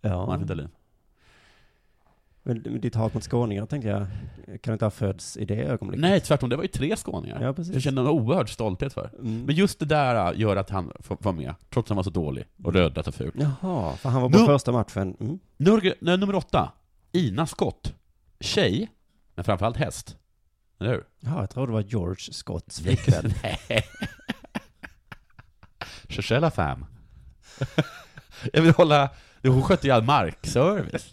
Ja. 0.00 0.26
Martin 0.26 0.46
Dahlin. 0.46 0.68
Men 2.46 2.80
ditt 2.80 2.94
hat 2.94 3.14
mot 3.14 3.22
skåningar 3.22 3.66
tänkte 3.66 3.88
jag, 3.88 4.06
kan 4.62 4.72
inte 4.72 4.84
ha 4.84 4.90
fötts 4.90 5.36
i 5.36 5.44
det 5.44 5.62
ögonblicket? 5.62 6.00
Nej, 6.00 6.20
tvärtom. 6.20 6.48
Det 6.50 6.56
var 6.56 6.62
ju 6.62 6.68
tre 6.68 6.96
skåningar. 6.96 7.42
Ja, 7.42 7.52
precis. 7.52 7.74
Jag 7.74 7.82
kände 7.82 8.00
en 8.00 8.08
oerhörd 8.08 8.52
stolthet 8.52 8.92
för. 8.92 9.10
Mm. 9.18 9.44
Men 9.44 9.54
just 9.54 9.78
det 9.78 9.84
där 9.86 10.32
äh, 10.32 10.40
gör 10.40 10.56
att 10.56 10.70
han 10.70 10.92
får 11.00 11.16
vara 11.20 11.34
med, 11.34 11.54
trots 11.70 11.86
att 11.86 11.88
han 11.88 11.96
var 11.96 12.02
så 12.02 12.10
dålig 12.10 12.44
och 12.64 12.72
rödlätt 12.72 13.06
och 13.06 13.14
ful. 13.14 13.32
Jaha, 13.34 13.96
för 13.96 14.08
han 14.08 14.22
var 14.22 14.30
på 14.30 14.38
Nu- 14.38 14.46
första 14.46 14.72
matchen. 14.72 15.16
Mm. 15.20 15.38
Nummer, 15.56 15.94
nej, 16.00 16.18
nummer 16.18 16.34
åtta, 16.34 16.72
Ina 17.12 17.46
Scott. 17.46 17.94
Tjej, 18.40 18.90
men 19.34 19.44
framförallt 19.44 19.76
häst. 19.76 20.16
Eller 20.80 20.90
hur? 20.90 21.04
Ja, 21.20 21.40
jag 21.40 21.50
tror 21.50 21.66
det 21.66 21.72
var 21.72 21.80
George 21.80 22.32
Scotts 22.32 22.80
flickvän. 22.80 23.32
Nej. 23.42 23.84
Shashella 26.08 26.50
fam. 26.50 26.86
Jag 28.52 28.62
vill 28.62 28.72
hålla, 28.72 29.10
hon 29.52 29.62
skötte 29.62 29.86
ju 29.86 29.92
all 29.92 30.02
markservice. 30.02 31.10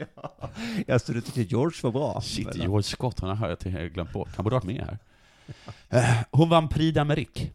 alltså, 0.90 1.14
du 1.14 1.22
tyckte 1.22 1.42
George 1.42 1.78
var 1.84 1.92
bra? 1.92 2.22
Shit, 2.22 2.48
Men- 2.48 2.58
George 2.58 2.84
Scott, 2.84 3.20
han 3.20 3.38
har 3.38 3.58
jag 3.64 3.94
glömt 3.94 4.14
bort. 4.14 4.30
Han 4.36 4.44
borde 4.44 4.56
varit 4.56 4.64
med 4.64 4.86
här. 4.88 4.98
Eh, 5.90 6.18
Hon 6.32 6.50
vann 6.50 6.68
Prix 6.70 6.98
d'Amérique 6.98 7.50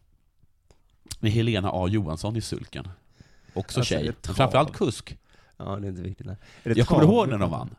med 1.19 1.31
Helena 1.31 1.69
A 1.73 1.87
Johansson 1.87 2.35
i 2.35 2.41
sulken. 2.41 2.87
Också 3.53 3.79
Alltså, 3.79 3.93
tjej, 3.93 4.11
det 4.23 4.33
framförallt 4.33 4.73
kusk. 4.73 5.17
Ja, 5.57 5.65
det 5.65 5.87
är 5.87 5.89
inte 5.89 6.01
viktigt. 6.01 6.25
Nej. 6.27 6.35
Är 6.63 6.69
det 6.73 6.77
Jag 6.77 6.87
kommer 6.87 7.03
ihåg 7.03 7.27
när 7.29 7.37
de 7.37 7.51
vann. 7.51 7.75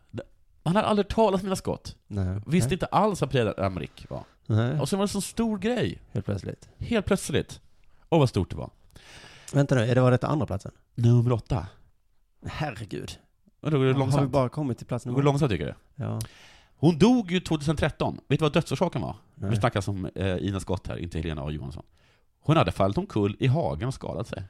Man 0.62 0.76
hade 0.76 0.88
aldrig 0.88 1.09
talat 1.09 1.43
mina 1.43 1.57
skott. 1.57 1.97
Nej. 2.07 2.40
Visste 2.47 2.69
Nej. 2.69 2.73
inte 2.75 2.87
alls 2.87 3.21
vad 3.21 3.31
Prix 3.31 3.45
d'Amérique 3.59 4.07
var. 4.11 4.25
Nej, 4.47 4.81
Och 4.81 4.88
sen 4.88 4.99
var 4.99 5.07
det 5.07 5.09
en 5.09 5.09
så 5.09 5.21
stor 5.21 5.59
grej. 5.59 5.99
helt 6.12 6.26
plötsligt. 6.26 6.69
Helt 6.78 7.07
plötsligt. 7.07 7.61
Åh, 8.09 8.19
vad 8.19 8.28
stort 8.28 8.50
det 8.50 8.57
var. 8.57 8.71
Vänta 9.52 9.75
nu, 9.75 9.81
är 9.83 9.95
det 9.95 10.00
var 10.00 10.11
detta 10.11 10.26
andra 10.26 10.47
platsen? 10.47 10.73
Nummer 10.95 11.33
åtta. 11.33 11.67
Herregud. 12.47 13.18
Och 13.61 13.71
då 13.71 13.78
går 13.78 13.85
det 13.85 13.90
Har 13.90 13.95
vi 13.95 14.00
långsamt. 14.00 14.30
bara 14.33 14.49
kommit 14.49 14.78
till 14.78 14.87
plats 14.87 15.04
Det 15.04 15.09
går 15.11 15.12
nummer 15.16 15.25
långsamt 15.25 15.50
tycker 15.52 15.66
jag. 15.66 15.76
Ja. 16.09 16.18
Hon 16.76 16.99
dog 16.99 17.30
ju 17.30 17.40
2013. 17.40 18.21
Vet 18.28 18.38
du 18.38 18.45
vad 18.45 18.52
dödsorsaken 18.52 19.02
var? 19.02 19.16
Nej. 19.35 19.50
Vi 19.50 19.57
snackar 19.57 19.88
om 19.90 20.09
eh, 20.14 20.37
Ina 20.47 20.61
Scott 20.61 20.87
här, 20.87 20.97
inte 20.97 21.18
Helena 21.18 21.42
A 21.42 21.50
Johansson. 21.50 21.85
Hon 22.40 22.57
hade 22.57 22.73
fallit 22.73 22.99
omkull 22.99 23.37
i 23.40 23.47
hagen 23.47 23.88
och 23.88 23.95
skadat 23.95 24.28
sig. 24.28 24.42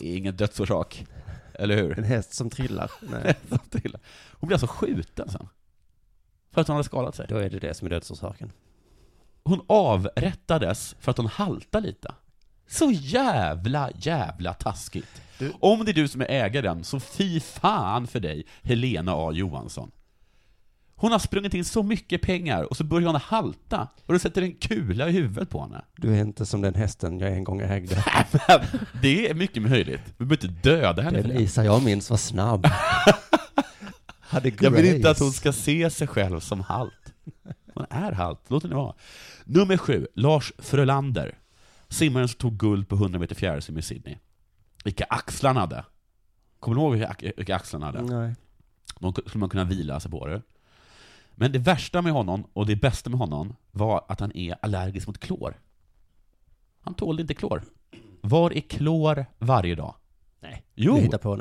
Ingen 0.00 0.36
dödsorsak. 0.36 1.06
eller 1.54 1.76
hur? 1.76 1.98
En 1.98 2.04
häst 2.04 2.34
som 2.34 2.50
trillar. 2.50 2.90
Nej, 3.10 3.34
Hon 4.30 4.46
blev 4.46 4.54
alltså 4.54 4.66
skjuten 4.66 5.28
sen. 5.30 5.48
För 6.52 6.60
att 6.60 6.68
hon 6.68 6.74
hade 6.76 6.84
skadat 6.84 7.14
sig. 7.14 7.26
då 7.28 7.36
är 7.36 7.50
det 7.50 7.58
det 7.58 7.74
som 7.74 7.86
är 7.86 7.90
dödsorsaken. 7.90 8.52
Hon 9.44 9.60
avrättades 9.66 10.96
för 11.00 11.10
att 11.10 11.16
hon 11.16 11.26
haltade 11.26 11.86
lite. 11.86 12.14
Så 12.68 12.90
jävla, 12.92 13.90
jävla 13.96 14.54
taskigt. 14.54 15.22
Du- 15.38 15.52
Om 15.60 15.84
det 15.84 15.90
är 15.90 15.94
du 15.94 16.08
som 16.08 16.20
är 16.20 16.26
ägaren, 16.28 16.84
så 16.84 17.00
fy 17.00 17.40
fan 17.40 18.06
för 18.06 18.20
dig, 18.20 18.46
Helena 18.62 19.12
A 19.14 19.32
Johansson. 19.32 19.90
Hon 20.96 21.12
har 21.12 21.18
sprungit 21.18 21.54
in 21.54 21.64
så 21.64 21.82
mycket 21.82 22.22
pengar 22.22 22.62
och 22.62 22.76
så 22.76 22.84
börjar 22.84 23.06
hon 23.06 23.20
halta 23.20 23.88
och 24.06 24.12
du 24.12 24.18
sätter 24.18 24.42
en 24.42 24.54
kula 24.54 25.08
i 25.08 25.12
huvudet 25.12 25.50
på 25.50 25.62
henne. 25.62 25.84
Du 25.96 26.16
är 26.16 26.20
inte 26.20 26.46
som 26.46 26.60
den 26.60 26.74
hästen 26.74 27.18
jag 27.18 27.32
en 27.32 27.44
gång 27.44 27.60
ägde. 27.60 28.04
Det 29.02 29.30
är 29.30 29.34
mycket 29.34 29.62
möjligt. 29.62 30.00
Vi 30.18 30.24
behöver 30.24 30.46
inte 30.48 30.68
döda 30.68 31.02
henne 31.02 31.22
Den. 31.22 31.36
Isa 31.38 31.64
jag 31.64 31.82
minns 31.82 32.10
var 32.10 32.16
snabb. 32.16 32.66
Hade 34.20 34.52
Jag 34.60 34.70
vill 34.70 34.84
inte 34.84 35.10
att 35.10 35.16
grace. 35.16 35.24
hon 35.24 35.32
ska 35.32 35.52
se 35.52 35.90
sig 35.90 36.06
själv 36.08 36.40
som 36.40 36.60
halt. 36.60 36.92
Hon 37.74 37.86
är 37.90 38.12
halt, 38.12 38.40
låt 38.48 38.62
henne 38.62 38.74
vara. 38.74 38.94
Nummer 39.44 39.76
sju, 39.76 40.06
Lars 40.14 40.52
Frölander. 40.58 41.34
Simmaren 41.94 42.28
som 42.28 42.38
tog 42.38 42.56
guld 42.56 42.88
på 42.88 42.94
100 42.94 43.18
meter 43.18 43.34
fjärilsim 43.34 43.78
i 43.78 43.82
Sydney. 43.82 44.16
Vilka 44.84 45.04
axlar 45.04 45.50
han 45.50 45.56
hade. 45.56 45.84
Kommer 46.60 46.74
du 46.76 46.80
ihåg 46.82 46.92
vilka, 46.92 47.08
ax- 47.08 47.32
vilka 47.36 47.56
axlar 47.56 47.80
han 47.80 47.94
hade? 47.94 48.16
Nej. 48.16 48.34
De 49.00 49.12
skulle 49.12 49.40
man 49.40 49.48
kunna 49.48 49.64
vila 49.64 50.00
sig 50.00 50.10
på 50.10 50.26
det. 50.26 50.42
Men 51.34 51.52
det 51.52 51.58
värsta 51.58 52.02
med 52.02 52.12
honom, 52.12 52.44
och 52.52 52.66
det 52.66 52.76
bästa 52.76 53.10
med 53.10 53.18
honom, 53.18 53.56
var 53.70 54.04
att 54.08 54.20
han 54.20 54.36
är 54.36 54.56
allergisk 54.62 55.06
mot 55.06 55.18
klor. 55.18 55.54
Han 56.80 56.94
tålde 56.94 57.22
inte 57.22 57.34
klor. 57.34 57.62
Var 58.20 58.50
är 58.52 58.60
klor 58.60 59.26
varje 59.38 59.74
dag? 59.74 59.94
Nej. 60.40 60.64
Jo! 60.74 60.96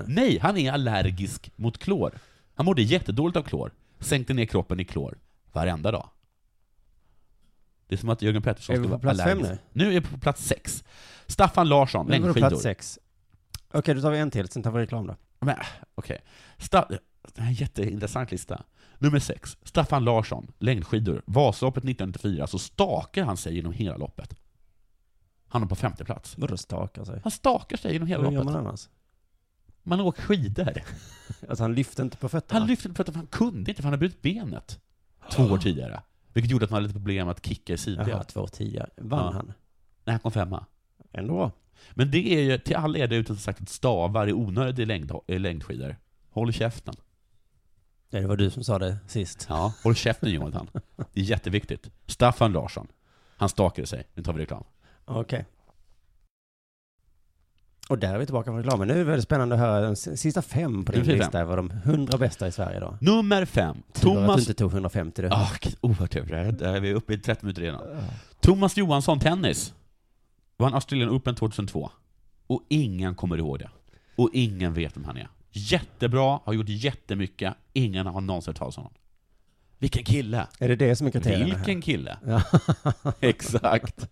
Nej, 0.07 0.39
han 0.39 0.57
är 0.57 0.71
allergisk 0.71 1.51
mot 1.55 1.77
klor. 1.77 2.17
Han 2.55 2.65
mådde 2.65 2.81
jättedåligt 2.81 3.37
av 3.37 3.41
klor. 3.43 3.71
Sänkte 3.99 4.33
ner 4.33 4.45
kroppen 4.45 4.79
i 4.79 4.85
klor 4.85 5.17
varenda 5.51 5.91
dag. 5.91 6.09
Det 7.87 7.95
är 7.95 7.99
som 7.99 8.09
att 8.09 8.21
Jörgen 8.21 8.41
Pettersson 8.41 8.75
skulle 8.75 8.83
på 8.87 8.89
vara 8.89 8.99
plats 8.99 9.19
fem 9.23 9.37
allergisk. 9.39 9.61
Nu 9.73 9.85
är 9.87 9.89
vi 9.89 10.01
på 10.01 10.17
plats 10.17 10.45
sex. 10.45 10.83
Staffan 11.27 11.69
Larsson, 11.69 12.05
Nu 12.05 12.05
på 12.05 12.11
längdskidor. 12.11 12.49
plats 12.49 12.63
sex. 12.63 12.99
Okej, 13.73 13.95
då 13.95 14.01
tar 14.01 14.11
vi 14.11 14.17
en 14.19 14.31
till, 14.31 14.49
sen 14.49 14.63
tar 14.63 14.71
vi 14.71 14.79
reklam 14.81 15.07
då. 15.07 15.15
Men, 15.39 15.55
okej. 15.95 16.21
Sta- 16.57 16.97
det 17.33 17.41
här 17.41 17.45
är 17.45 17.49
en 17.49 17.53
jätteintressant 17.53 18.31
lista. 18.31 18.63
Nummer 18.97 19.19
sex. 19.19 19.57
Staffan 19.63 20.03
Larsson, 20.03 20.51
längdskidor. 20.59 21.21
Vasaloppet 21.25 21.83
1994, 21.83 22.47
så 22.47 22.59
stakar 22.59 23.23
han 23.23 23.37
sig 23.37 23.55
genom 23.55 23.71
hela 23.73 23.97
loppet. 23.97 24.35
Han 25.47 25.63
är 25.63 25.67
på 25.67 25.75
femte 25.75 26.05
plats. 26.05 26.37
Vadå 26.37 26.57
stakar 26.57 27.03
sig? 27.03 27.19
Han 27.23 27.31
stakar 27.31 27.77
sig 27.77 27.93
genom 27.93 28.07
hela 28.07 28.23
Hur 28.23 28.31
gör 28.31 28.43
loppet. 28.43 28.53
man 28.53 28.63
Man, 29.83 29.99
annars? 29.99 30.07
åker 30.07 30.21
skidor. 30.21 30.73
Alltså 31.49 31.63
han 31.63 31.73
lyfte 31.75 32.01
inte 32.01 32.17
på 32.17 32.29
fötterna? 32.29 32.59
Han 32.59 32.67
lyfte 32.67 32.93
för 32.93 33.03
att 33.09 33.15
han 33.15 33.27
kunde 33.27 33.71
inte, 33.71 33.73
för 33.75 33.83
han 33.83 33.93
hade 33.93 33.97
brutit 33.99 34.21
benet 34.21 34.79
två 35.31 35.43
år 35.43 35.57
tidigare. 35.57 36.01
Vilket 36.33 36.51
gjorde 36.51 36.65
att 36.65 36.71
man 36.71 36.75
hade 36.77 36.87
lite 36.87 36.99
problem 36.99 37.27
att 37.29 37.45
kicka 37.45 37.73
i 37.73 37.77
sidled. 37.77 38.07
Jaha, 38.07 38.23
två 38.23 38.47
tio. 38.47 38.85
Vann 38.97 39.25
Ja. 39.25 39.31
han? 39.31 39.45
Nej, 40.05 40.13
han 40.13 40.19
kom 40.19 40.31
femma. 40.31 40.65
Ändå. 41.11 41.51
Men 41.91 42.11
det 42.11 42.33
är 42.35 42.41
ju, 42.41 42.57
till 42.57 42.75
alla 42.75 42.97
er 42.97 43.07
där 43.07 43.17
ute 43.17 43.27
som 43.27 43.37
sagt 43.37 43.61
att 43.61 43.69
stavar 43.69 44.27
är 44.27 44.33
onödigt 44.33 44.79
i 44.79 44.85
längd, 44.85 45.11
i 45.27 45.39
längdskidor. 45.39 45.95
Håll 46.29 46.53
käften. 46.53 46.95
Ja, 48.09 48.19
det 48.19 48.27
var 48.27 48.37
du 48.37 48.49
som 48.49 48.63
sa 48.63 48.79
det 48.79 48.97
sist. 49.07 49.45
Ja, 49.49 49.73
håll 49.83 49.95
käften 49.95 50.29
Jonathan. 50.31 50.69
Det 51.13 51.19
är 51.21 51.23
jätteviktigt. 51.25 51.89
Staffan 52.07 52.51
Larsson. 52.51 52.87
Han 53.37 53.49
stakade 53.49 53.87
sig. 53.87 54.03
Nu 54.13 54.23
tar 54.23 54.33
vi 54.33 54.41
reklam. 54.41 54.63
Okej. 55.05 55.45
Och 57.89 57.97
där 57.99 58.13
är 58.13 58.17
vi 58.19 58.25
tillbaka 58.25 58.51
på 58.51 58.57
reklamen. 58.57 58.87
Nu 58.87 58.93
är 58.93 58.97
det 58.97 59.03
väldigt 59.03 59.23
spännande 59.23 59.55
att 59.55 59.61
höra 59.61 59.81
de 59.81 59.93
s- 59.93 60.21
sista 60.21 60.41
fem 60.41 60.85
på 60.85 60.91
din 60.91 61.03
lista. 61.03 61.45
var 61.45 61.57
de 61.57 61.69
hundra 61.71 62.17
bästa 62.17 62.47
i 62.47 62.51
Sverige 62.51 62.79
då. 62.79 62.97
Nummer 63.01 63.45
fem. 63.45 63.75
Tur 63.75 63.83
att 63.83 63.93
du 63.93 64.01
Thomas... 64.01 64.39
inte 64.39 64.53
tog 64.53 64.71
150 64.71 65.21
du. 65.21 65.27
Ah, 65.31 65.49
vilken 65.51 65.71
oerhört 65.81 66.11
tur. 66.11 66.25
Där 66.51 66.75
är 66.75 66.79
vi 66.79 66.93
uppe 66.93 67.13
i 67.13 67.17
30 67.17 67.45
minuter 67.45 67.61
redan. 67.61 67.81
Thomas 68.39 68.77
Johansson, 68.77 69.19
tennis. 69.19 69.73
Vann 70.57 70.73
Australian 70.73 71.09
Open 71.09 71.35
2002. 71.35 71.89
Och 72.47 72.61
ingen 72.69 73.15
kommer 73.15 73.37
ihåg 73.37 73.59
det. 73.59 73.69
Och 74.15 74.29
ingen 74.33 74.73
vet 74.73 74.97
vem 74.97 75.03
han 75.05 75.17
är. 75.17 75.27
Jättebra, 75.51 76.39
har 76.43 76.53
gjort 76.53 76.69
jättemycket. 76.69 77.53
Ingen 77.73 78.07
har 78.07 78.21
någonsin 78.21 78.51
hört 78.51 78.57
talas 78.57 78.77
om 78.77 78.83
honom. 78.83 78.97
Vilken 79.79 80.03
kille! 80.03 80.47
Är 80.59 80.67
det 80.67 80.75
det 80.75 80.95
som 80.95 81.07
är 81.07 81.11
kriterierna 81.11 81.45
Vilken 81.55 81.81
kille! 81.81 82.17
här? 82.25 82.43
Ja. 83.03 83.13
Exakt. 83.19 84.09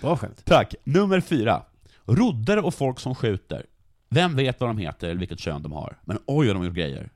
Bra 0.00 0.16
skämt. 0.16 0.42
Tack. 0.44 0.74
Nummer 0.84 1.20
fyra. 1.20 1.62
Roddare 2.06 2.60
och 2.60 2.74
folk 2.74 3.00
som 3.00 3.14
skjuter. 3.14 3.66
Vem 4.08 4.36
vet 4.36 4.60
vad 4.60 4.70
de 4.70 4.78
heter 4.78 5.08
eller 5.08 5.20
vilket 5.20 5.40
kön 5.40 5.62
de 5.62 5.72
har? 5.72 5.98
Men 6.04 6.18
oj 6.26 6.46
vad 6.46 6.56
de 6.56 6.64
gjort 6.64 6.74
grejer. 6.74 7.10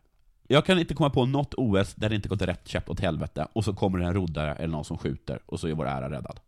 Jag 0.48 0.64
kan 0.66 0.78
inte 0.78 0.94
komma 0.94 1.10
på 1.10 1.26
något 1.26 1.54
OS 1.54 1.94
där 1.94 2.08
det 2.08 2.14
inte 2.14 2.28
gått 2.28 2.42
rätt 2.42 2.68
käpp 2.68 2.90
åt 2.90 3.00
helvete, 3.00 3.46
och 3.52 3.64
så 3.64 3.74
kommer 3.74 3.98
det 3.98 4.04
en 4.04 4.14
roddare 4.14 4.54
eller 4.54 4.68
någon 4.72 4.84
som 4.84 4.98
skjuter, 4.98 5.40
och 5.46 5.60
så 5.60 5.68
är 5.68 5.72
vår 5.74 5.86
ära 5.86 6.10
räddad. 6.10 6.40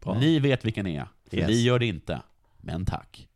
Bra. 0.00 0.18
Ni 0.18 0.38
vet 0.38 0.64
vilken 0.64 0.84
det 0.84 0.96
är, 0.96 1.06
för 1.30 1.36
Yes. 1.36 1.48
vi 1.48 1.62
gör 1.62 1.78
det 1.78 1.86
inte. 1.86 2.22
Men 2.56 2.86
tack. 2.86 3.28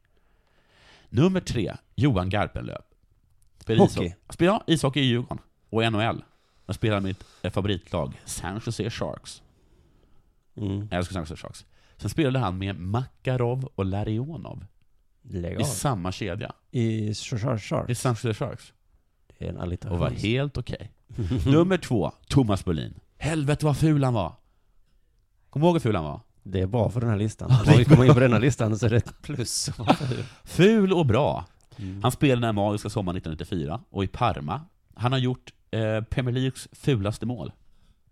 Nummer 1.09 1.41
tre, 1.41 1.77
Johan 1.95 2.29
Garpenlöv. 2.29 2.83
Spelar 3.61 3.81
Hockey. 3.81 3.93
ishockey. 4.05 4.15
Spelar 4.31 4.63
ishockey 4.67 5.01
i 5.01 5.05
Djurgården 5.05 5.39
och 5.71 5.93
NHL. 5.93 6.25
Jag 6.67 6.75
spelar 6.75 7.01
mitt 7.01 7.25
favoritlag, 7.53 8.21
San 8.25 8.61
Jose 8.67 8.91
Sharks. 8.91 9.43
Mm. 10.57 10.89
Jag 10.91 10.99
älskar 10.99 11.13
San 11.15 11.23
Jose 11.23 11.37
Sharks. 11.37 11.65
Sen 11.99 12.11
spelade 12.11 12.39
han 12.39 12.59
med 12.59 12.77
Makarov 12.81 13.69
och 13.75 13.85
Larionov 13.85 14.65
Lägg 15.23 15.61
i 15.61 15.65
samma 15.65 16.13
kedja. 16.13 16.53
I 16.71 17.15
Shark 17.15 17.91
I. 17.91 17.95
San 17.95 18.13
Jose 18.15 18.35
Sharks. 18.35 18.73
Det 19.39 19.45
är 19.45 19.49
en 19.49 19.57
Och 19.57 19.63
alliteration. 19.63 20.01
var 20.01 20.11
helt 20.11 20.59
okej. 20.59 20.93
Nummer 21.47 21.79
två, 21.79 22.13
Thomas 22.29 22.65
Berlin. 22.65 22.95
Helvete 23.17 23.65
vad 23.67 23.77
ful 23.77 24.05
han 24.05 24.15
var. 24.15 24.33
Kommer 25.51 25.67
du 25.67 25.69
ihåg 25.69 25.75
hur 25.75 25.81
ful 25.81 25.95
han 25.97 26.05
var? 26.05 26.21
Det 26.43 26.61
är 26.61 26.67
bra 26.67 26.91
för 26.91 27.01
den 27.01 27.11
här 27.11 27.17
listan. 27.17 27.51
Om 27.51 27.79
vi 27.79 27.85
kommer 27.85 28.05
in 28.05 28.15
på 28.15 28.21
denna 28.21 28.39
listan 28.39 28.79
så 28.79 28.87
är 28.87 28.91
det 28.91 28.97
ett 28.97 29.15
plus. 29.23 29.71
Ful 30.45 30.93
och 30.93 31.07
bra. 31.07 31.45
Mm. 31.77 32.03
Han 32.03 32.13
spelade 32.13 32.37
den 32.37 32.45
här 32.45 32.53
magiska 32.53 32.91
sommaren 32.91 33.17
1994, 33.17 33.81
och 33.91 34.05
i 34.05 34.07
Parma. 34.07 34.61
Han 34.95 35.13
har 35.13 35.19
gjort 35.19 35.53
eh, 35.71 36.01
Premier 36.05 36.35
Leagues 36.35 36.69
fulaste 36.73 37.27
mål. 37.27 37.53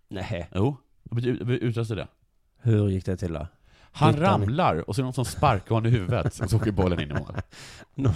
Nej. 0.09 0.49
Jo, 0.55 0.77
utlöste 1.47 1.95
det? 1.95 2.09
Hur 2.63 2.89
gick 2.89 3.05
det 3.07 3.17
till 3.17 3.33
då? 3.33 3.47
Han 3.97 4.15
Utan- 4.15 4.41
ramlar, 4.41 4.89
och 4.89 4.95
så 4.95 5.01
är 5.01 5.03
det 5.03 5.07
någon 5.07 5.15
som 5.15 5.25
sparkar 5.25 5.75
honom 5.75 5.87
i 5.87 5.91
huvudet, 5.91 6.41
och 6.41 6.51
så 6.51 6.57
åker 6.57 6.73
bollen 6.73 7.01
in 7.01 7.11
i 7.11 7.15
mål. 7.15 7.37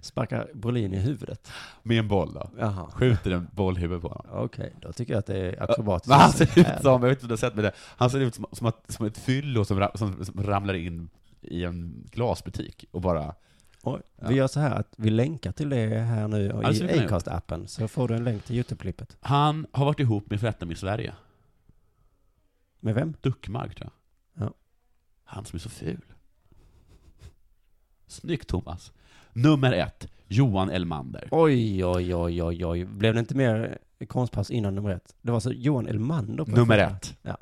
Sparkar 0.00 0.48
Brolin 0.54 0.94
i 0.94 0.98
huvudet? 0.98 1.50
Med 1.82 1.98
en 1.98 2.08
boll 2.08 2.34
då. 2.34 2.50
Jaha. 2.58 2.90
Skjuter 2.92 3.30
en 3.30 3.48
boll 3.52 3.78
i 3.78 3.80
huvudet 3.80 4.02
på 4.02 4.08
honom. 4.08 4.44
Okej, 4.44 4.74
då 4.80 4.92
tycker 4.92 5.12
jag 5.12 5.18
att 5.18 5.26
det 5.26 5.38
är 5.38 5.62
akrobatiskt. 5.62 6.08
Men 6.08 6.18
han 6.18 6.32
ser 6.32 6.58
ut 6.58 6.66
som, 6.82 7.02
jag 7.02 7.08
vet 7.08 7.10
inte 7.10 7.24
om 7.24 7.28
du 7.28 7.32
har 7.32 7.36
sett 7.36 7.54
med 7.54 7.64
det, 7.64 7.72
han 7.96 8.10
ser 8.10 8.20
ut 8.20 8.34
som, 8.34 8.46
som, 8.52 8.66
att, 8.66 8.84
som 8.88 9.06
ett 9.06 9.18
fyllo 9.18 9.64
som, 9.64 9.88
som, 9.94 10.24
som 10.24 10.42
ramlar 10.42 10.74
in 10.74 11.08
i 11.40 11.64
en 11.64 12.04
glasbutik 12.10 12.84
och 12.90 13.00
bara... 13.00 13.34
Oj, 13.82 14.00
Ja. 14.20 14.28
Vi 14.28 14.34
gör 14.34 14.46
så 14.46 14.60
här 14.60 14.70
att 14.70 14.94
vi 14.96 15.10
länkar 15.10 15.52
till 15.52 15.68
det 15.68 15.98
här 15.98 16.28
nu 16.28 16.48
det 16.48 16.72
i. 16.72 17.06
Acast-appen, 17.06 17.66
så 17.66 17.88
får 17.88 18.08
du 18.08 18.14
en 18.14 18.24
länk 18.24 18.44
till 18.44 18.56
YouTube-klippet. 18.56 19.16
Han 19.20 19.66
har 19.72 19.84
varit 19.84 20.00
ihop 20.00 20.30
med 20.30 20.40
Frättam 20.40 20.70
i 20.70 20.74
Sverige. 20.74 21.14
Med 22.80 22.94
vem? 22.94 23.14
Duckmark 23.20 23.74
tror 23.74 23.90
jag. 23.90 24.05
Ja. 25.26 25.32
Han 25.34 25.44
som 25.44 25.56
är 25.56 25.60
så 25.60 25.68
ful. 25.68 26.04
Snyggt 28.06 28.48
Thomas. 28.48 28.92
Nummer 29.32 29.72
ett, 29.72 30.08
Johan 30.28 30.70
Elmander. 30.70 31.28
Oj, 31.30 31.84
oj, 31.84 32.14
oj, 32.14 32.42
oj, 32.42 32.66
oj. 32.66 32.84
Blev 32.84 33.14
det 33.14 33.20
inte 33.20 33.34
mer 33.34 33.78
konstpaus 34.08 34.50
innan 34.50 34.74
nummer 34.74 34.90
ett? 34.90 35.14
Det 35.22 35.32
var 35.32 35.40
så 35.40 35.52
Johan 35.52 35.86
Elmander 35.86 36.44
på 36.44 36.50
Nummer 36.50 36.78
ett. 36.78 37.16
Ja. 37.22 37.36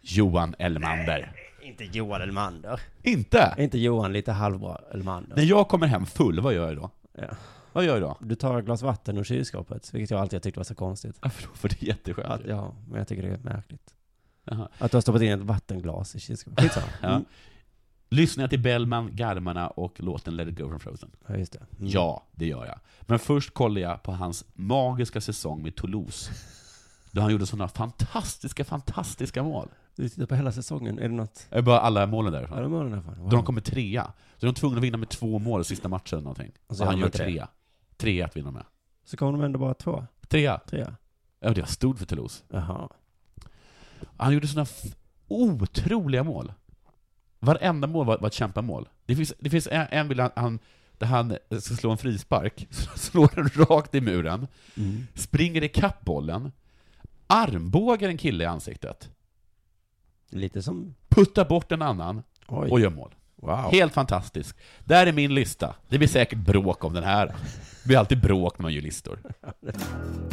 Johan 0.00 0.54
Elmander. 0.58 1.36
Inte 1.62 1.84
Johan 1.84 2.22
Elmander. 2.22 2.80
Inte? 3.02 3.54
Inte 3.58 3.78
Johan 3.78 4.12
lite 4.12 4.32
halvbra 4.32 4.80
Elmander? 4.92 5.36
När 5.36 5.42
jag 5.42 5.68
kommer 5.68 5.86
hem 5.86 6.06
full, 6.06 6.40
vad 6.40 6.54
gör 6.54 6.68
jag 6.68 6.76
då? 6.76 6.90
Ja. 7.12 7.36
Vad 7.72 7.84
gör 7.84 7.92
jag 7.92 8.02
då? 8.02 8.16
Du 8.20 8.34
tar 8.34 8.58
ett 8.58 8.64
glas 8.64 8.82
vatten 8.82 9.18
ur 9.18 9.24
kylskåpet, 9.24 9.94
vilket 9.94 10.10
jag 10.10 10.20
alltid 10.20 10.36
har 10.36 10.40
tyckt 10.40 10.56
var 10.56 10.64
så 10.64 10.74
konstigt. 10.74 11.16
Då? 11.22 11.28
För 11.54 11.68
det 11.68 11.82
är 11.82 11.86
jätteskönt. 11.86 12.42
Ja, 12.48 12.74
men 12.88 12.98
jag 12.98 13.08
tycker 13.08 13.22
det 13.22 13.28
är 13.28 13.38
märkligt. 13.38 13.94
Jaha. 14.44 14.68
Att 14.78 14.90
du 14.90 14.96
har 14.96 15.02
stoppat 15.02 15.22
in 15.22 15.32
ett 15.32 15.40
vattenglas 15.40 16.14
i 16.14 16.20
kylskåpet. 16.20 16.60
Skitsamma. 16.60 16.86
Ja. 17.02 17.08
Mm. 17.08 17.24
Lyssnar 18.08 18.42
jag 18.42 18.50
till 18.50 18.60
Bellman, 18.60 19.16
Garmarna 19.16 19.68
och 19.68 20.00
låten 20.00 20.36
Let 20.36 20.48
it 20.48 20.58
go 20.58 20.68
from 20.68 20.80
Frozen? 20.80 21.10
Ja, 21.26 21.36
just 21.36 21.52
det. 21.52 21.58
Mm. 21.58 21.88
Ja, 21.90 22.26
det 22.32 22.46
gör 22.46 22.66
jag. 22.66 22.78
Men 23.00 23.18
först 23.18 23.54
kollar 23.54 23.80
jag 23.80 24.02
på 24.02 24.12
hans 24.12 24.44
magiska 24.54 25.20
säsong 25.20 25.62
med 25.62 25.76
Toulouse. 25.76 26.32
Då 27.10 27.20
han 27.20 27.32
gjorde 27.32 27.46
sådana 27.46 27.68
fantastiska, 27.68 28.64
fantastiska 28.64 29.42
mål. 29.42 29.68
Du 29.96 30.08
tittar 30.08 30.26
på 30.26 30.34
hela 30.34 30.52
säsongen, 30.52 30.98
är 30.98 31.02
det 31.02 31.14
något? 31.14 31.46
Jag 31.50 31.64
bara 31.64 31.80
alla 31.80 32.06
målen 32.06 32.32
därifrån. 32.32 32.72
den 32.72 32.92
här 32.92 33.00
fan. 33.00 33.18
Wow. 33.18 33.30
Då 33.30 33.36
de 33.36 33.44
kommer 33.44 33.60
trea. 33.60 34.04
Så 34.36 34.46
de 34.46 34.50
är 34.50 34.52
tvungna 34.54 34.78
att 34.78 34.84
vinna 34.84 34.96
med 34.98 35.08
två 35.08 35.38
mål 35.38 35.64
sista 35.64 35.88
matchen 35.88 36.18
eller 36.18 36.22
någonting. 36.24 36.52
Och 36.66 36.70
Och 36.70 36.76
så 36.76 36.84
han 36.84 36.98
gör 36.98 37.06
det. 37.06 37.18
trea. 37.18 37.48
Trea 37.96 38.24
att 38.24 38.36
vinna 38.36 38.50
med. 38.50 38.64
Så 39.04 39.16
kommer 39.16 39.32
de 39.32 39.42
ändå 39.44 39.58
bara 39.58 39.74
två, 39.74 40.06
Trea. 40.28 40.58
trea. 40.58 40.96
Ja, 41.40 41.50
det 41.50 41.60
var 41.60 41.68
stort 41.68 41.98
för 41.98 42.06
Toulouse. 42.06 42.44
Jaha. 42.48 42.88
Han 44.16 44.32
gjorde 44.32 44.48
sådana 44.48 44.66
otroliga 45.28 46.22
mål. 46.24 46.52
Varenda 47.40 47.86
mål 47.86 48.06
var, 48.06 48.18
var 48.18 48.26
ett 48.26 48.34
kämpamål. 48.34 48.88
Det 49.06 49.16
finns, 49.16 49.32
det 49.38 49.50
finns 49.50 49.68
en, 49.70 49.86
en 49.90 50.08
bild 50.08 50.20
han, 50.20 50.30
han, 50.36 50.58
där 50.98 51.06
han 51.06 51.36
ska 51.60 51.74
slå 51.74 51.90
en 51.90 51.98
frispark, 51.98 52.66
slår 52.96 53.30
den 53.34 53.48
rakt 53.66 53.94
i 53.94 54.00
muren, 54.00 54.46
Mm. 54.76 55.06
springer 55.14 55.64
ikapp 55.64 56.00
bollen, 56.04 56.52
armbågar 57.26 58.08
en 58.08 58.18
kille 58.18 58.44
i 58.44 58.46
ansiktet, 58.46 59.10
Lite 60.30 60.62
som... 60.62 60.94
puttar 61.08 61.44
bort 61.44 61.72
en 61.72 61.82
annan 61.82 62.22
Oj. 62.48 62.70
och 62.70 62.80
gör 62.80 62.90
mål. 62.90 63.14
Wow. 63.36 63.70
Helt 63.72 63.94
fantastisk. 63.94 64.56
Där 64.84 65.06
är 65.06 65.12
min 65.12 65.34
lista. 65.34 65.74
Det 65.88 65.98
blir 65.98 66.08
säkert 66.08 66.38
bråk 66.38 66.84
om 66.84 66.92
den 66.94 67.04
här. 67.04 67.26
Det 67.26 67.86
blir 67.86 67.98
alltid 67.98 68.20
bråk 68.20 68.58
när 68.58 68.62
man 68.62 68.72
gör 68.72 68.82
listor. 68.82 69.18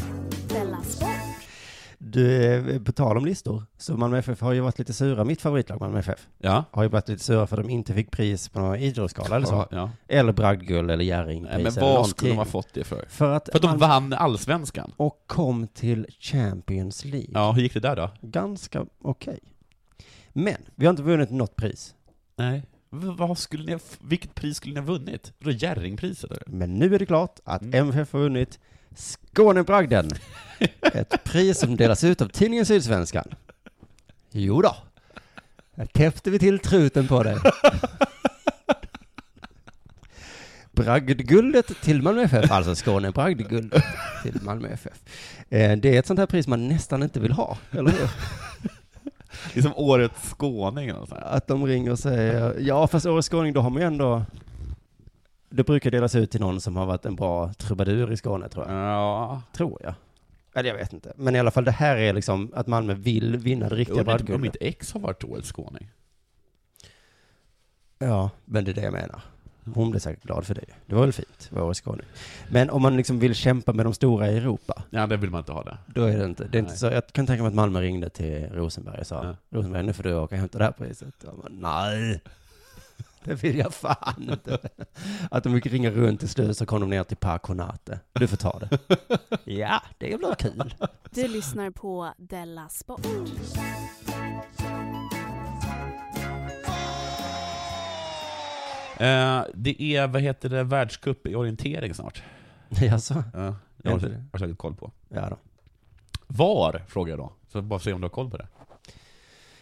Du, 2.11 2.43
eh, 2.75 2.81
på 2.81 2.91
tal 2.91 3.17
om 3.17 3.25
listor, 3.25 3.63
så 3.77 3.97
Malmö 3.97 4.17
FF 4.17 4.41
har 4.41 4.53
ju 4.53 4.59
varit 4.59 4.79
lite 4.79 4.93
sura. 4.93 5.23
Mitt 5.23 5.41
favoritlag, 5.41 5.79
Malmö 5.81 5.99
FF, 5.99 6.27
Ja. 6.37 6.63
har 6.71 6.83
ju 6.83 6.89
varit 6.89 7.09
lite 7.09 7.23
sura 7.23 7.47
för 7.47 7.57
att 7.57 7.63
de 7.63 7.69
inte 7.69 7.93
fick 7.93 8.11
pris 8.11 8.49
på 8.49 8.59
någon 8.59 8.75
idrottsgala 8.75 9.35
eller 9.35 9.45
så. 9.47 9.67
Ja. 9.71 9.89
Eller 10.07 10.33
bragdguld 10.33 10.91
eller 10.91 11.03
Jerringpris 11.05 11.53
Nej, 11.53 11.63
men 11.63 11.73
vad 11.73 11.83
någonting. 11.83 12.11
skulle 12.11 12.31
de 12.31 12.37
ha 12.37 12.45
fått 12.45 12.73
det 12.73 12.83
för? 12.83 13.05
För 13.09 13.31
att, 13.33 13.49
För 13.51 13.55
att 13.57 13.61
de 13.61 13.67
Malmö- 13.67 13.77
vann 13.79 14.13
allsvenskan. 14.13 14.91
och 14.97 15.23
kom 15.27 15.67
till 15.67 16.05
Champions 16.19 17.05
League. 17.05 17.29
Ja, 17.33 17.51
hur 17.51 17.61
gick 17.61 17.73
det 17.73 17.79
där 17.79 17.95
då? 17.95 18.09
Ganska 18.21 18.85
okej. 19.01 19.39
Men, 20.33 20.55
vi 20.75 20.85
har 20.85 20.89
inte 20.91 21.03
vunnit 21.03 21.29
något 21.31 21.55
pris. 21.55 21.95
Nej. 22.35 22.63
V- 22.91 23.13
Vad 23.17 23.37
skulle 23.37 23.65
ni 23.65 23.71
ha, 23.71 23.79
vilket 24.01 24.35
pris 24.35 24.57
skulle 24.57 24.73
ni 24.73 24.79
ha 24.79 24.87
vunnit? 24.87 25.33
Då 25.39 25.51
Jerringpriset? 25.51 26.31
Men 26.47 26.73
nu 26.75 26.95
är 26.95 26.99
det 26.99 27.05
klart 27.05 27.39
att 27.43 27.61
Mm. 27.61 27.73
MFF 27.87 28.13
har 28.13 28.19
vunnit 28.19 28.59
Skånebragden. 28.95 30.09
Ett 30.93 31.23
pris 31.23 31.59
som 31.59 31.75
delas 31.77 32.03
ut 32.03 32.21
av 32.21 32.27
tidningen 32.27 32.65
Sydsvenskan. 32.65 33.27
Jo 34.31 34.61
då. 34.61 34.75
Här 35.77 35.85
täppte 35.85 36.29
vi 36.31 36.39
till 36.39 36.59
truten 36.59 37.07
på 37.07 37.23
det. 37.23 37.41
Bragdguldet 40.71 41.81
till 41.81 42.01
Malmö 42.01 42.21
FF, 42.23 42.51
alltså 42.51 42.75
Skånebragdguldet 42.75 43.83
till 44.23 44.37
Malmö 44.41 44.67
FF. 44.67 44.93
Eh, 45.49 45.77
Det 45.77 45.95
är 45.95 45.99
ett 45.99 46.07
sånt 46.07 46.19
här 46.19 46.27
pris 46.27 46.47
man 46.47 46.67
nästan 46.67 47.03
inte 47.03 47.19
vill 47.19 47.31
ha, 47.31 47.57
eller 47.71 47.91
hur? 47.91 48.09
Det 49.53 49.59
är 49.59 49.61
som 49.63 49.73
årets 49.75 50.29
skåning 50.29 50.89
eller 50.89 51.05
så 51.05 51.15
här. 51.15 51.21
Att 51.21 51.47
de 51.47 51.65
ringer 51.67 51.91
och 51.91 51.99
säger, 51.99 52.55
ja 52.59 52.87
fast 52.87 53.05
Årets 53.05 53.29
Skåning, 53.29 53.53
då 53.53 53.61
har 53.61 53.69
man 53.69 53.81
ju 53.81 53.87
ändå, 53.87 54.25
det 55.49 55.63
brukar 55.63 55.91
delas 55.91 56.15
ut 56.15 56.31
till 56.31 56.41
någon 56.41 56.61
som 56.61 56.75
har 56.75 56.85
varit 56.85 57.05
en 57.05 57.15
bra 57.15 57.53
trubadur 57.53 58.11
i 58.11 58.17
Skåne 58.17 58.49
tror 58.49 58.65
jag. 58.67 58.75
Ja. 58.75 59.41
Tror 59.53 59.79
jag. 59.83 59.93
Eller 60.53 60.69
jag 60.69 60.77
vet 60.77 60.93
inte. 60.93 61.13
Men 61.15 61.35
i 61.35 61.39
alla 61.39 61.51
fall 61.51 61.63
det 61.63 61.71
här 61.71 61.97
är 61.97 62.13
liksom 62.13 62.51
att 62.55 62.67
Malmö 62.67 62.93
vill 62.93 63.37
vinna 63.37 63.69
det 63.69 63.75
riktiga 63.75 63.99
inte 63.99 64.11
om 64.11 64.17
bragdguldet. 64.17 64.45
inte 64.45 64.65
X 64.67 64.93
har 64.93 64.99
varit 64.99 65.23
årets 65.23 65.47
skåning. 65.51 65.89
Ja, 67.99 68.29
men 68.45 68.65
det 68.65 68.71
är 68.71 68.73
det 68.75 68.81
jag 68.81 68.93
menar. 68.93 69.21
Hon 69.73 69.91
blev 69.91 69.99
säkert 69.99 70.23
glad 70.23 70.45
för 70.45 70.55
det. 70.55 70.65
Det 70.85 70.95
var 70.95 71.01
väl 71.01 71.13
fint, 71.13 71.49
var 71.51 71.61
Årets 71.61 71.81
Skåning. 71.81 72.05
Men 72.51 72.69
om 72.69 72.81
man 72.81 72.97
liksom 72.97 73.19
vill 73.19 73.35
kämpa 73.35 73.73
med 73.73 73.85
de 73.85 73.93
stora 73.93 74.31
i 74.31 74.37
Europa, 74.37 74.83
Ja, 74.89 75.07
det 75.07 75.17
vill 75.17 75.29
man 75.29 75.39
inte 75.39 75.51
ha 75.51 75.63
det. 75.63 75.77
då 75.87 76.03
är 76.03 76.17
det 76.17 76.25
inte, 76.25 76.47
det 76.47 76.57
är 76.57 76.59
inte 76.59 76.77
så, 76.77 76.85
jag 76.85 77.07
kan 77.07 77.25
tänka 77.27 77.43
mig 77.43 77.47
att 77.47 77.55
Malmö 77.55 77.81
ringde 77.81 78.09
till 78.09 78.49
Rosenberg 78.53 78.99
och 78.99 79.07
sa, 79.07 79.23
Ja. 79.25 79.57
Rosenberg, 79.57 79.83
nu 79.83 79.93
får 79.93 80.03
du 80.03 80.13
åka 80.15 80.35
och 80.35 80.39
hämta 80.39 80.57
det 80.57 80.63
här 80.63 80.71
priset. 80.71 81.13
Jag 81.25 81.37
bara, 81.37 81.47
nej, 81.49 82.21
det 83.29 83.35
vill 83.35 83.57
jag 83.57 83.73
fan 83.73 84.29
inte. 84.31 84.59
Att 85.31 85.43
de 85.43 85.53
fick 85.53 85.65
ringa 85.65 85.91
runt 85.91 86.19
till 86.19 86.29
slut 86.29 86.57
så 86.57 86.65
kom 86.65 86.81
de 86.81 86.89
ner 86.89 87.03
till 87.03 87.17
Parkonate. 87.17 87.99
Du 88.13 88.27
får 88.27 88.37
ta 88.37 88.59
det. 88.59 88.79
Ja, 89.43 89.81
det 89.97 90.17
blir 90.17 90.35
kul. 90.35 90.73
Du 91.11 91.27
lyssnar 91.27 91.71
på 91.71 92.13
Della 92.17 92.69
Sport. 92.69 93.05
Eh, 98.99 99.43
det 99.53 99.81
är, 99.81 100.07
vad 100.07 100.21
heter 100.21 100.49
det, 100.49 100.63
världscup 100.63 101.27
i 101.27 101.35
orientering 101.35 101.93
snart. 101.93 102.23
Jaså? 102.69 103.23
Ja, 103.33 103.39
jag 103.39 103.55
det 103.83 103.89
har, 103.89 104.23
har 104.31 104.39
säkert 104.39 104.57
koll 104.57 104.75
på. 104.75 104.91
Ja 105.09 105.29
då. 105.29 105.37
Var? 106.27 106.83
Frågar 106.87 107.11
jag 107.11 107.19
då. 107.19 107.33
Så 107.47 107.61
bara 107.61 107.79
se 107.79 107.93
om 107.93 108.01
du 108.01 108.05
har 108.05 108.09
koll 108.09 108.29
på 108.29 108.37
det. 108.37 108.47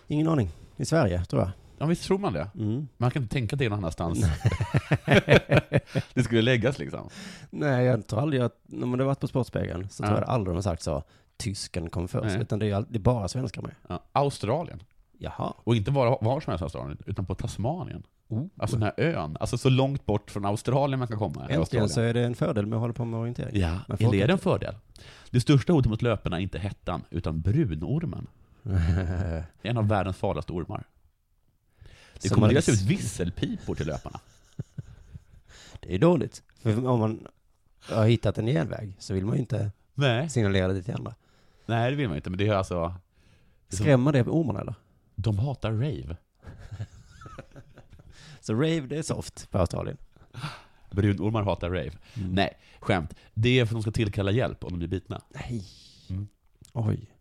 Ingen 0.08 0.27
aning. 0.27 0.49
I 0.77 0.86
Sverige, 0.86 1.25
tror 1.25 1.41
jag. 1.41 1.51
Ja, 1.77 1.85
visst 1.85 2.03
tror 2.03 2.17
man 2.17 2.33
det? 2.33 2.49
Mm. 2.55 2.87
Man 2.97 3.11
kan 3.11 3.21
inte 3.21 3.33
tänka 3.33 3.55
att 3.55 3.59
det 3.59 3.65
är 3.65 3.69
någon 3.69 3.79
annanstans. 3.79 4.19
det 6.13 6.23
skulle 6.23 6.41
läggas 6.41 6.79
liksom. 6.79 7.09
Nej, 7.49 7.85
jag 7.85 8.07
tror 8.07 8.21
aldrig 8.21 8.41
att, 8.41 8.59
när 8.65 8.87
man 8.87 8.99
har 8.99 9.05
varit 9.07 9.19
på 9.19 9.27
Sportspegeln, 9.27 9.89
så 9.89 10.03
Ja. 10.03 10.07
tror 10.07 10.19
jag 10.19 10.29
aldrig 10.29 10.51
de 10.51 10.55
har 10.57 10.61
sagt 10.61 10.81
så, 10.83 11.03
tysken 11.37 11.89
kom 11.89 12.07
först, 12.07 12.25
Nej. 12.33 12.41
utan 12.41 12.59
det 12.59 12.65
är, 12.69 12.75
all- 12.75 12.85
det 12.89 12.97
är 12.97 13.01
bara 13.01 13.27
svenskar 13.27 13.61
med. 13.61 13.71
Ja, 13.87 14.03
Australien. 14.11 14.83
Jaha. 15.19 15.53
Och 15.63 15.75
inte 15.75 15.91
bara 15.91 16.09
var 16.21 16.39
som 16.39 16.51
helst 16.51 16.61
Australien, 16.63 16.97
utan 17.05 17.25
på 17.25 17.35
Tasmanien. 17.35 18.03
Oh. 18.29 18.45
Alltså 18.57 18.77
den 18.77 18.83
här 18.83 18.93
ön. 19.05 19.37
Alltså 19.39 19.57
så 19.57 19.69
långt 19.69 20.05
bort 20.05 20.31
från 20.31 20.45
Australien 20.45 20.99
man 20.99 21.07
kan 21.07 21.17
komma. 21.17 21.35
är 21.35 21.41
Äntligen 21.41 21.59
Australien. 21.59 21.89
så 21.89 22.01
är 22.01 22.13
det 22.13 22.21
en 22.25 22.35
fördel 22.35 22.65
med 22.65 22.75
att 22.77 22.81
hålla 22.81 22.93
på 22.93 23.05
med 23.05 23.19
orientering. 23.19 23.59
Ja, 23.61 23.67
eller 23.67 24.01
är 24.01 24.03
inte- 24.13 24.27
det 24.27 24.33
en 24.33 24.39
fördel? 24.39 24.75
Det 25.29 25.39
största 25.41 25.73
hotet 25.73 25.89
mot 25.89 26.01
löparna 26.01 26.37
är 26.37 26.41
inte 26.41 26.59
hettan, 26.59 27.03
utan 27.09 27.41
brunormen. 27.41 28.27
En 29.61 29.77
av 29.77 29.87
världens 29.87 30.17
farligaste 30.17 30.53
ormar. 30.53 30.83
Det 32.21 32.30
kommer 32.30 32.47
delas 32.47 32.69
ut 32.69 32.82
visselpipor 32.82 33.75
till 33.75 33.88
löparna. 33.88 34.19
Det 35.80 35.95
är 35.95 35.99
dåligt. 35.99 36.43
För 36.62 36.88
om 36.88 36.99
man 36.99 37.27
har 37.82 38.06
hittat 38.06 38.38
en 38.38 38.45
genväg 38.45 38.95
så 38.99 39.13
vill 39.13 39.25
man 39.25 39.36
ju 39.36 39.39
inte 39.39 39.71
Nej. 39.93 40.30
signalera 40.30 40.73
det 40.73 40.84
till 40.84 40.93
andra. 40.93 41.15
Nej, 41.65 41.91
det 41.91 41.97
vill 41.97 42.08
man 42.08 42.17
inte, 42.17 42.30
men 42.30 42.38
det 42.39 42.47
är 42.47 42.53
alltså... 42.53 42.95
Skrämmer 43.69 44.12
det 44.12 44.23
ormarna 44.23 44.62
eller? 44.62 44.75
De 45.15 45.39
hatar 45.39 45.71
rave. 45.71 46.17
Så 48.41 48.53
rave, 48.53 48.82
det 48.82 48.97
är 48.97 49.01
soft 49.03 49.51
på 49.51 49.58
Australien. 49.58 49.97
Brunormar 50.91 51.43
hatar 51.43 51.69
rave. 51.69 51.91
Mm. 52.13 52.32
Nej, 52.32 52.58
skämt. 52.80 53.13
Det 53.34 53.60
är 53.60 53.65
för 53.65 53.75
att 53.75 53.75
de 53.75 53.82
ska 53.82 53.91
tillkalla 53.91 54.32
hjälp 54.32 54.63
om 54.63 54.71
de 54.71 54.77
blir 54.77 54.88
bitna. 54.88 55.21
Nej. 55.34 55.63
Mm. 56.10 56.27
Oj. 56.73 57.12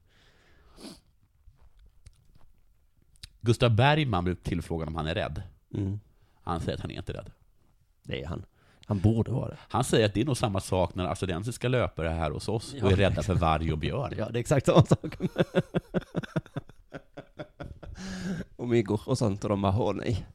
Gustav 3.47 3.71
Bergman 3.71 4.25
blev 4.25 4.35
tillfrågad 4.35 4.89
om 4.89 4.95
han 4.95 5.07
är 5.07 5.15
rädd. 5.15 5.43
Mm. 5.75 6.01
Han 6.43 6.61
säger 6.61 6.75
att 6.75 6.81
han 6.81 6.91
är 6.91 6.95
inte 6.95 7.13
rädd. 7.13 7.31
Det 8.03 8.23
är 8.23 8.27
han. 8.27 8.45
Han 8.87 9.01
borde 9.01 9.31
vara 9.31 9.49
det. 9.49 9.57
Han 9.61 9.85
säger 9.85 10.07
att 10.07 10.15
det 10.15 10.21
är 10.21 10.25
nog 10.25 10.37
samma 10.37 10.61
sak 10.61 10.95
när 10.95 11.05
australiensiska 11.05 11.69
löpare 11.69 12.11
är 12.11 12.15
här 12.15 12.31
hos 12.31 12.49
oss 12.49 12.75
och 12.83 12.93
är 12.93 12.97
rädda 12.97 13.23
för 13.23 13.35
varg 13.35 13.73
och 13.73 13.79
björn. 13.79 14.15
Ja, 14.19 14.29
det 14.29 14.39
är 14.39 14.41
exakt 14.41 14.67
samma 14.67 14.87
sak. 14.87 15.17
och 18.57 18.69
myggor 18.69 19.01
och 19.07 19.19
sånt 19.19 19.45
och 19.45 19.51
de 19.51 19.63
bara, 19.63 19.79
åh 19.79 19.95
nej. 19.95 20.27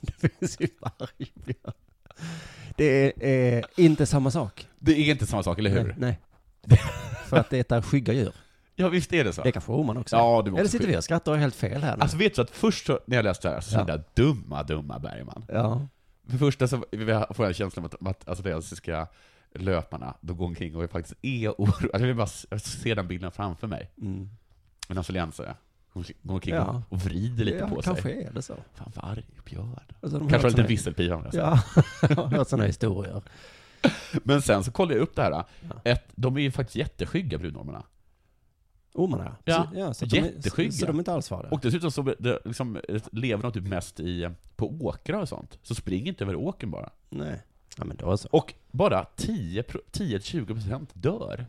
Det 0.00 0.28
finns 0.38 0.60
ju 0.60 0.68
vargbjörn. 0.80 1.74
Det 2.76 3.12
är 3.22 3.58
eh, 3.58 3.64
inte 3.76 4.06
samma 4.06 4.30
sak. 4.30 4.68
Det 4.78 4.92
är 4.92 5.10
inte 5.10 5.26
samma 5.26 5.42
sak, 5.42 5.58
eller 5.58 5.70
hur? 5.70 5.94
Nej. 5.98 6.20
nej. 6.66 6.80
För 7.26 7.36
att 7.36 7.50
det 7.50 7.72
är 7.72 7.82
skygga 7.82 8.12
djur. 8.12 8.32
Ja, 8.80 8.88
visst 8.88 9.12
är 9.12 9.24
det 9.24 9.32
så. 9.32 9.42
Det 9.42 9.52
kanske 9.52 9.72
ormarna 9.72 10.00
också 10.00 10.16
Ja, 10.16 10.36
måste 10.36 10.50
Eller 10.60 10.68
sitter 10.68 10.86
vi 10.86 10.96
och 10.98 11.04
skrattar 11.04 11.32
och 11.32 11.36
är 11.38 11.40
helt 11.40 11.54
fel 11.54 11.82
här 11.82 11.96
nu? 11.96 12.02
Alltså 12.02 12.16
vet 12.16 12.34
du 12.34 12.42
att 12.42 12.50
först 12.50 12.86
så, 12.86 13.00
när 13.06 13.16
jag 13.16 13.24
läste 13.24 13.48
det 13.48 13.54
här 13.54 13.60
så 13.60 13.74
Ja. 13.74 13.78
kände 13.78 13.92
jag 13.92 14.02
dumma, 14.14 14.62
dumma 14.62 14.98
Bergman. 14.98 15.44
ja. 15.48 15.86
För 16.26 16.32
det 16.32 16.38
första 16.38 16.68
så 16.68 16.84
får 17.34 17.46
jag 17.46 17.54
känslan 17.54 17.84
av 17.84 17.90
att, 17.90 18.08
att 18.08 18.28
australiensiska 18.28 19.06
löparna, 19.54 20.14
de 20.20 20.36
går 20.36 20.46
omkring 20.46 20.76
och 20.76 20.90
faktiskt 20.90 21.14
är 21.22 21.50
oroade. 21.50 21.88
Jag 21.92 21.98
vill 22.06 22.14
bara 22.16 22.24
s- 22.24 22.46
jag 22.50 22.60
ser 22.60 22.94
den 22.96 23.08
bilden 23.08 23.30
framför 23.32 23.66
mig. 23.66 23.90
Mm. 24.02 24.28
En 24.88 24.98
australiensare 24.98 25.54
går 26.22 26.34
omkring 26.34 26.54
Ja. 26.54 26.82
och, 26.88 26.98
vrider 26.98 27.44
lite 27.44 27.58
ja, 27.58 27.68
på 27.68 27.82
kanske 27.82 28.02
sig. 28.02 28.24
är 28.24 28.32
det 28.32 28.42
så. 28.42 28.54
Fan, 28.74 28.92
varg, 28.94 29.24
björn. 29.44 29.80
Alltså, 30.02 30.18
de 30.18 30.28
Kanske 30.28 30.36
har 30.36 30.38
har 30.42 30.44
en 30.48 30.50
liten 30.50 30.66
visselpipa. 30.66 31.14
om 31.16 31.22
det. 31.22 31.30
Ja, 31.36 31.62
jag 32.08 32.16
har 32.16 32.26
hört 32.26 32.48
sådana 32.48 32.66
historier. 32.66 33.22
Men 34.24 34.42
sen 34.42 34.64
så 34.64 34.70
kollade 34.72 34.94
jag 34.94 35.02
upp 35.02 35.16
det 35.16 35.22
här. 35.22 35.44
Ett, 35.84 36.04
de 36.14 36.36
är 36.36 36.40
ju 36.40 36.50
faktiskt 36.50 36.76
jätteskygga, 36.76 37.38
brunormarna. 37.38 37.82
Ormarna? 38.94 39.36
Ja, 39.44 39.68
så, 39.72 39.78
ja 39.78 39.94
så 39.94 40.04
att 40.04 40.10
de 40.10 40.18
är- 40.18 40.24
jätteskygga. 40.24 40.72
Så 40.72 40.86
de 40.86 40.96
är 40.96 40.98
inte 41.00 41.12
alls 41.12 41.28
farliga? 41.28 41.50
Och 41.52 41.60
dessutom 41.62 41.90
så 41.90 42.02
det, 42.18 42.38
liksom, 42.44 42.78
lever 43.12 43.42
de 43.42 43.52
typ 43.52 43.66
mest 43.68 44.00
i, 44.00 44.30
på 44.56 44.70
åkrar 44.80 45.20
och 45.20 45.28
sånt. 45.28 45.58
Så 45.62 45.74
spring 45.74 46.06
inte 46.08 46.24
över 46.24 46.34
åkern 46.34 46.70
bara. 46.70 46.90
Nej. 47.10 47.42
Ja, 47.78 47.84
men 47.84 47.96
då 47.96 48.16
så. 48.16 48.28
Och 48.32 48.54
bara 48.70 49.04
10 49.16 49.62
pro- 49.62 49.80
10-20% 49.92 50.86
dör. 50.92 51.46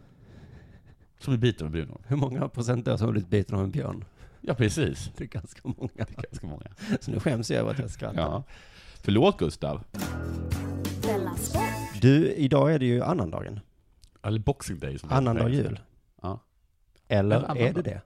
Som 1.19 1.33
är 1.33 1.37
biten 1.37 1.67
av 1.67 1.71
brunorm. 1.71 2.01
Hur 2.07 2.15
många 2.15 2.47
procent 2.49 2.85
dör 2.85 2.97
som 2.97 3.05
har 3.05 3.11
blivit 3.11 3.29
biten 3.29 3.55
av 3.57 3.63
en 3.63 3.71
björn? 3.71 4.05
Ja, 4.41 4.53
precis. 4.53 5.11
Det 5.17 5.23
är 5.23 5.27
ganska 5.27 5.61
många. 5.63 5.89
Det 5.93 6.01
är 6.17 6.21
ganska 6.29 6.47
många. 6.47 6.65
Så 7.01 7.11
nu 7.11 7.19
skäms 7.19 7.51
jag 7.51 7.59
över 7.59 7.71
att 7.71 7.79
jag 7.79 7.89
skrattar. 7.89 8.21
Ja. 8.21 8.43
Förlåt 9.01 9.37
Gustav. 9.37 9.83
Du, 12.01 12.31
idag 12.33 12.73
är 12.73 12.79
det 12.79 12.85
ju 12.85 13.03
annandagen. 13.03 13.59
Eller 14.23 14.39
Boxing 14.39 14.79
Day 14.79 14.99
som 14.99 15.11
Annandag 15.11 15.49
jul. 15.49 15.79
Eller 17.11 17.57
är 17.57 17.73
det 17.73 17.81
det? 17.81 18.01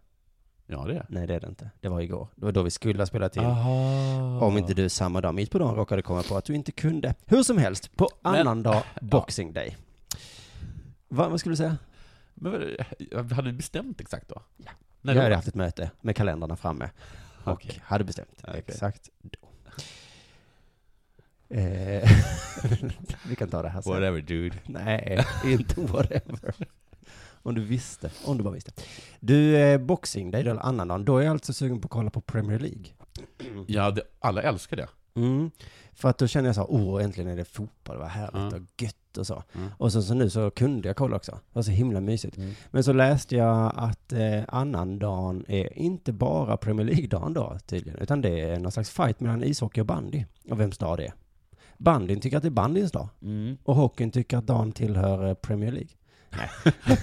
Ja, 0.68 0.86
det 0.88 0.94
är. 0.96 1.06
Nej, 1.10 1.28
det 1.28 1.36
är 1.36 1.40
det 1.40 1.48
inte. 1.48 1.70
Det 1.80 1.90
var 1.90 2.02
igår. 2.02 2.28
Det 2.36 2.46
var 2.46 2.52
då 2.52 2.64
vi 2.64 2.72
skulle 2.72 3.02
ha 3.02 3.06
spelat 3.06 3.36
in. 3.38 3.44
Aha. 3.44 4.40
Om 4.46 4.58
inte 4.58 4.74
du 4.74 4.90
samma 4.90 5.22
dag, 5.22 5.34
mitt 5.36 5.52
på 5.52 5.60
dagen, 5.60 5.76
råkade 5.76 6.02
komma 6.02 6.24
på 6.24 6.38
att 6.38 6.46
du 6.46 6.56
inte 6.56 6.72
kunde. 6.72 7.14
Hur 7.26 7.44
som 7.44 7.58
helst, 7.58 7.96
på 7.98 8.10
Men- 8.22 8.36
annandag, 8.36 8.84
Boxing 9.02 9.54
Day. 9.54 9.78
Va, 11.08 11.30
vad 11.30 11.40
skulle 11.40 11.54
du 11.54 11.58
säga? 11.58 11.78
Men 12.34 12.78
hade 13.32 13.52
du 13.52 13.58
bestämt 13.58 14.02
exakt 14.02 14.30
då? 14.30 14.42
Ja. 14.58 14.72
När 15.02 15.14
jag 15.14 15.22
då? 15.22 15.24
hade 15.24 15.36
haft 15.36 15.48
ett 15.48 15.56
möte 15.56 15.92
med 16.02 16.16
kalendrarna 16.16 16.56
framme. 16.56 16.90
Och 17.44 17.52
Okej. 17.52 17.82
hade 17.84 18.04
bestämt. 18.04 18.44
Okej. 18.48 18.64
Exakt 18.68 19.10
då. 19.22 19.40
Eh, 21.50 22.10
vi 23.28 23.36
kan 23.36 23.50
ta 23.50 23.62
det 23.62 23.70
här 23.70 23.82
sen. 23.82 23.94
Whatever 23.94 24.22
dude. 24.22 24.56
Nej, 24.66 25.26
inte 25.46 25.82
whatever. 25.82 26.54
Om 27.46 27.56
du 27.56 27.62
visste, 27.62 28.12
om 28.26 28.38
du 28.38 28.44
bara 28.44 28.54
visste. 28.54 28.72
Du, 29.20 29.58
eh, 29.58 29.78
boxing, 29.78 30.32
det 30.32 30.38
är 30.40 30.44
det 30.44 30.60
annandagen. 30.62 31.06
Då 31.06 31.18
är 31.18 31.24
jag 31.24 31.32
alltså 31.32 31.54
sugen 31.54 31.82
på 31.82 31.86
att 31.86 31.92
kolla 31.92 32.10
på 32.10 32.22
Premier 32.22 32.60
League. 32.60 32.86
Ja, 33.68 33.92
det, 33.92 34.02
alla 34.20 34.42
älskar 34.42 34.78
det. 34.78 34.88
Mm. 35.16 35.52
För 35.94 36.10
att 36.10 36.18
då 36.18 36.28
känner 36.28 36.50
jag 36.50 36.56
så 36.56 36.66
åh, 36.70 37.04
äntligen 37.04 37.30
är 37.32 37.36
det 37.36 37.46
fotboll, 37.46 37.98
vad 37.98 38.08
härligt 38.08 38.54
Ja. 38.54 38.60
och 38.60 38.82
gött 38.84 39.18
och 39.18 39.28
så. 39.28 39.44
Mm. 39.56 39.70
Och 39.78 39.92
så, 39.92 40.02
så 40.02 40.14
nu 40.14 40.30
så 40.30 40.52
kunde 40.52 40.90
jag 40.90 40.96
kolla 40.96 41.16
också. 41.16 41.32
Det 41.32 41.40
var 41.54 41.64
så 41.64 41.72
himla 41.72 42.02
mysigt. 42.02 42.38
Men 42.72 42.84
så 42.84 42.94
läste 42.94 43.36
jag 43.36 43.72
att 43.76 44.14
eh, 44.14 44.44
annandagen 44.48 45.46
är 45.48 45.78
inte 45.78 46.14
bara 46.14 46.58
Premier 46.58 46.86
League-dagen 46.86 47.34
då 47.34 47.58
tydligen, 47.66 48.00
utan 48.00 48.22
det 48.22 48.40
är 48.42 48.60
någon 48.60 48.72
slags 48.72 48.90
fight 48.90 49.20
mellan 49.20 49.44
ishockey 49.44 49.82
och 49.82 49.86
bandy. 49.86 50.26
Och 50.50 50.60
vems 50.60 50.78
dag 50.78 50.98
det 50.98 51.06
är. 51.06 51.14
Bandyn 51.78 52.20
tycker 52.20 52.38
att 52.38 52.44
det 52.44 52.50
är 52.50 52.52
bandyns 52.52 52.92
dag. 52.92 53.10
Mm. 53.22 53.58
Och 53.64 53.76
hockeyn 53.76 54.12
tycker 54.12 54.38
att 54.38 54.48
dagen 54.48 54.72
tillhör 54.72 55.28
eh, 55.28 55.34
Premier 55.34 55.72
League. 55.72 55.90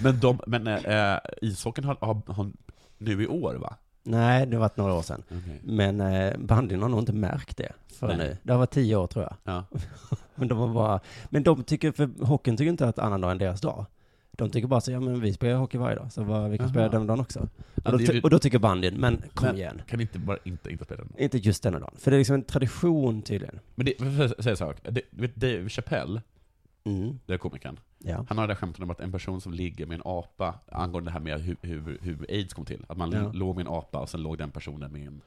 Men, 0.02 0.20
de, 0.20 0.40
men 0.46 0.66
äh, 0.66 1.18
ishockeyn 1.42 1.84
har, 1.84 1.96
har, 2.00 2.32
har 2.32 2.50
nu 2.98 3.22
i 3.22 3.26
år 3.26 3.54
va? 3.54 3.76
Nej, 4.04 4.46
det 4.46 4.56
har 4.56 4.60
varit 4.60 4.76
några 4.76 4.94
år 4.94 5.02
sedan. 5.02 5.22
Men 5.62 6.00
eh, 6.00 6.36
bandyn 6.38 6.82
har 6.82 6.88
nog 6.88 7.00
inte 7.00 7.12
märkt 7.12 7.56
det 7.56 7.72
förrän 7.98 8.18
nu. 8.18 8.36
Det 8.42 8.52
har 8.52 8.58
varit 8.58 8.70
tio 8.70 8.96
år 8.96 9.06
tror 9.06 9.24
jag. 9.24 9.36
Ja. 9.44 9.64
Men 10.34 10.48
de, 10.48 10.58
var 10.58 10.68
bara, 10.68 11.00
men 11.30 11.42
de 11.42 11.64
tycker, 11.64 11.92
för 11.92 12.24
hockeyn 12.24 12.56
tycker 12.56 12.70
inte 12.70 12.88
att 12.88 12.98
annandag 12.98 13.30
är 13.30 13.34
deras 13.34 13.60
dag. 13.60 13.86
De 14.32 14.50
tycker 14.50 14.68
bara 14.68 14.80
så, 14.80 14.92
ja 14.92 15.00
men 15.00 15.20
vi 15.20 15.32
spelar 15.32 15.54
hockey 15.56 15.78
varje 15.78 15.96
dag, 15.96 16.12
så 16.12 16.22
vad, 16.24 16.50
vi 16.50 16.58
kan 16.58 16.64
Aha. 16.64 16.72
spela 16.74 16.88
den 16.88 17.06
dagen 17.06 17.20
också. 17.20 17.48
Och 17.84 17.98
då, 17.98 18.20
och 18.22 18.30
då 18.30 18.38
tycker 18.38 18.58
bandyn, 18.58 18.94
men 19.00 19.22
kom 19.34 19.46
Men- 19.46 19.56
igen. 19.56 19.82
Kan 19.88 20.00
inte 20.00 20.18
bara 20.18 20.36
inte, 20.44 20.70
inte 20.70 20.84
spela 20.84 21.04
den? 21.04 21.12
Inte 21.18 21.38
just 21.38 21.62
denna 21.62 21.78
dagen. 21.78 21.94
För 21.98 22.10
det 22.10 22.16
är 22.16 22.18
liksom 22.18 22.34
en 22.34 22.42
tradition 22.42 23.22
tydligen. 23.22 23.60
Men 23.74 23.86
det, 23.86 23.94
får 23.98 24.06
jag 24.08 24.30
säga 24.44 24.50
en 24.50 24.56
sak? 24.56 24.76
Det, 24.82 25.00
vet 25.10 25.34
Dave 25.36 25.68
Chappelle, 25.68 26.22
Mm. 26.84 27.18
det 27.26 27.34
är 27.34 27.38
komikern, 27.38 27.78
Ja. 28.04 28.24
han 28.28 28.38
har 28.38 28.46
det 28.46 28.50
där 28.54 28.58
skämtet 28.60 28.82
om 28.82 28.90
att 28.90 29.00
en 29.00 29.12
person 29.12 29.40
som 29.40 29.52
ligger 29.52 29.86
med 29.86 29.94
en 29.94 30.02
apa, 30.04 30.54
angående 30.68 31.08
det 31.10 31.12
här 31.12 31.20
med 31.20 31.40
hur, 31.40 31.56
hur, 31.62 31.98
hur 32.02 32.26
aids 32.28 32.54
kom 32.54 32.64
till, 32.64 32.84
att 32.88 32.96
man 32.98 33.10
Ja. 33.12 33.32
låg 33.32 33.56
med 33.56 33.66
en 33.66 33.72
apa 33.72 33.98
och 33.98 34.08
sen 34.08 34.22
låg 34.22 34.38
den 34.38 34.50
personen 34.50 34.92
med 34.92 35.06
en, 35.06 35.22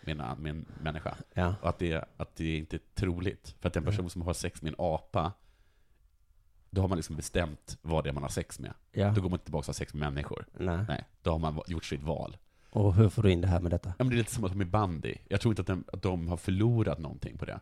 med 0.00 0.20
en, 0.20 0.38
med 0.42 0.50
en 0.50 0.66
människa. 0.82 1.16
Ja. 1.34 1.54
Och 1.62 1.68
att 1.68 1.78
det, 1.78 2.04
att 2.16 2.36
det 2.36 2.44
är 2.44 2.58
inte 2.58 2.76
är 2.76 2.80
troligt. 2.94 3.54
För 3.60 3.68
att 3.68 3.76
en 3.76 3.84
person 3.84 4.10
som 4.10 4.22
har 4.22 4.32
sex 4.32 4.62
med 4.62 4.70
en 4.70 4.76
apa, 4.78 5.32
då 6.70 6.80
har 6.80 6.88
man 6.88 6.96
liksom 6.98 7.16
bestämt 7.16 7.78
vad 7.82 8.04
det 8.04 8.10
är 8.10 8.14
man 8.14 8.22
har 8.22 8.30
sex 8.30 8.58
med. 8.58 8.72
ja. 8.92 9.10
Då 9.10 9.20
går 9.20 9.28
man 9.28 9.34
inte 9.36 9.44
tillbaka 9.44 9.62
och 9.62 9.66
har 9.66 9.72
sex 9.72 9.94
med 9.94 10.12
människor. 10.12 10.46
Nej. 10.58 10.84
Nej, 10.88 11.04
då 11.22 11.30
har 11.30 11.38
man 11.38 11.60
gjort 11.66 11.84
sitt 11.84 12.02
val. 12.02 12.36
Och 12.70 12.94
hur 12.94 13.08
får 13.08 13.22
du 13.22 13.32
in 13.32 13.40
det 13.40 13.46
här 13.48 13.60
med 13.60 13.70
detta? 13.70 13.88
Ja, 13.88 13.94
men 14.04 14.08
det 14.08 14.14
är 14.14 14.18
lite 14.18 14.34
som 14.34 14.44
att 14.44 14.52
de 14.52 14.60
är 14.60 14.64
bandy. 14.64 15.14
Jag 15.28 15.40
tror 15.40 15.52
inte 15.52 15.60
att 15.62 15.66
de, 15.66 15.84
att 15.92 16.02
de 16.02 16.28
har 16.28 16.36
förlorat 16.36 16.98
någonting 16.98 17.38
på 17.38 17.44
det. 17.44 17.60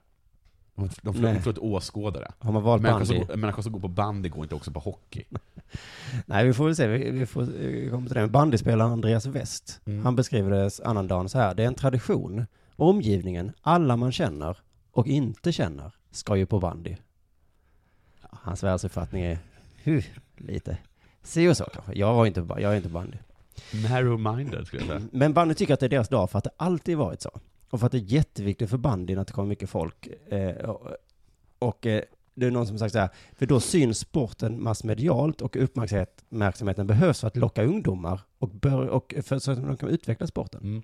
De, 0.76 0.88
de, 1.02 1.22
de 1.22 1.40
förlorat 1.40 1.58
åskådare. 1.58 2.32
Har 2.38 2.52
man 2.52 2.62
valt 2.62 2.82
Människor 2.82 3.04
som, 3.04 3.16
bandy? 3.16 3.32
en 3.32 3.40
människa 3.40 3.62
som 3.62 3.72
går 3.72 3.80
på 3.80 3.88
bandy 3.88 4.28
går 4.28 4.42
inte 4.42 4.54
också 4.54 4.70
på 4.70 4.80
hockey. 4.80 5.24
Nej, 6.26 6.46
vi 6.46 6.52
får 6.52 6.64
väl 6.64 6.76
se. 6.76 6.86
Vi, 6.86 7.10
vi 7.10 7.26
får 7.26 7.42
vi 7.42 7.88
kommer 7.90 8.06
till 8.08 8.16
det. 8.16 8.28
Bandyspelaren 8.28 8.92
Andreas 8.92 9.26
West, 9.26 9.80
Mm. 9.86 10.04
han 10.04 10.16
beskriver 10.16 10.50
det 10.50 10.70
annandagen 10.84 11.28
så 11.28 11.38
här. 11.38 11.54
Det 11.54 11.62
är 11.62 11.66
en 11.66 11.74
tradition. 11.74 12.46
Omgivningen, 12.76 13.52
alla 13.60 13.96
man 13.96 14.12
känner 14.12 14.56
och 14.92 15.06
inte 15.06 15.52
känner, 15.52 15.92
ska 16.10 16.36
ju 16.36 16.46
på 16.46 16.60
bandy. 16.60 16.96
Hans 18.20 18.62
världsuppfattning 18.62 19.22
är 19.24 19.38
huh, 19.84 20.04
lite 20.36 20.78
si 21.22 21.48
och 21.48 21.56
så 21.56 21.64
kanske. 21.64 21.92
Jag 21.94 22.14
var 22.14 22.26
inte, 22.26 22.40
jag 22.48 22.72
är 22.72 22.76
inte 22.76 22.88
bandy. 22.88 23.18
Narrow-minded 23.72 24.64
skulle 24.64 24.82
jag 24.82 24.88
säga. 24.88 25.08
Men 25.12 25.32
bandy 25.32 25.54
tycker 25.54 25.74
att 25.74 25.80
det 25.80 25.86
är 25.86 25.90
deras 25.90 26.08
dag 26.08 26.30
för 26.30 26.38
att 26.38 26.44
det 26.44 26.50
alltid 26.56 26.96
varit 26.96 27.22
så. 27.22 27.40
Och 27.70 27.80
för 27.80 27.86
att 27.86 27.92
det 27.92 27.98
är 27.98 28.12
jätteviktigt 28.12 28.70
för 28.70 28.78
bandyn 28.78 29.18
att 29.18 29.26
det 29.26 29.32
kommer 29.32 29.48
mycket 29.48 29.70
folk. 29.70 30.06
Eh, 30.28 30.74
och 31.58 31.86
eh, 31.86 32.02
det 32.34 32.46
är 32.46 32.50
någon 32.50 32.66
som 32.66 32.78
sagt 32.78 32.92
så 32.92 32.98
här, 32.98 33.08
för 33.34 33.46
då 33.46 33.60
syns 33.60 33.98
sporten 33.98 34.62
massmedialt 34.62 35.40
och 35.40 35.56
uppmärksamhet- 35.56 36.24
uppmärksamheten 36.30 36.86
behövs 36.86 37.20
för 37.20 37.26
att 37.26 37.36
locka 37.36 37.64
ungdomar 37.64 38.20
och, 38.38 38.48
bör, 38.48 38.86
och 38.86 39.14
för, 39.22 39.38
så 39.38 39.50
att 39.50 39.62
de 39.66 39.76
kan 39.76 39.88
utveckla 39.88 40.26
sporten. 40.26 40.60
Mm. 40.62 40.82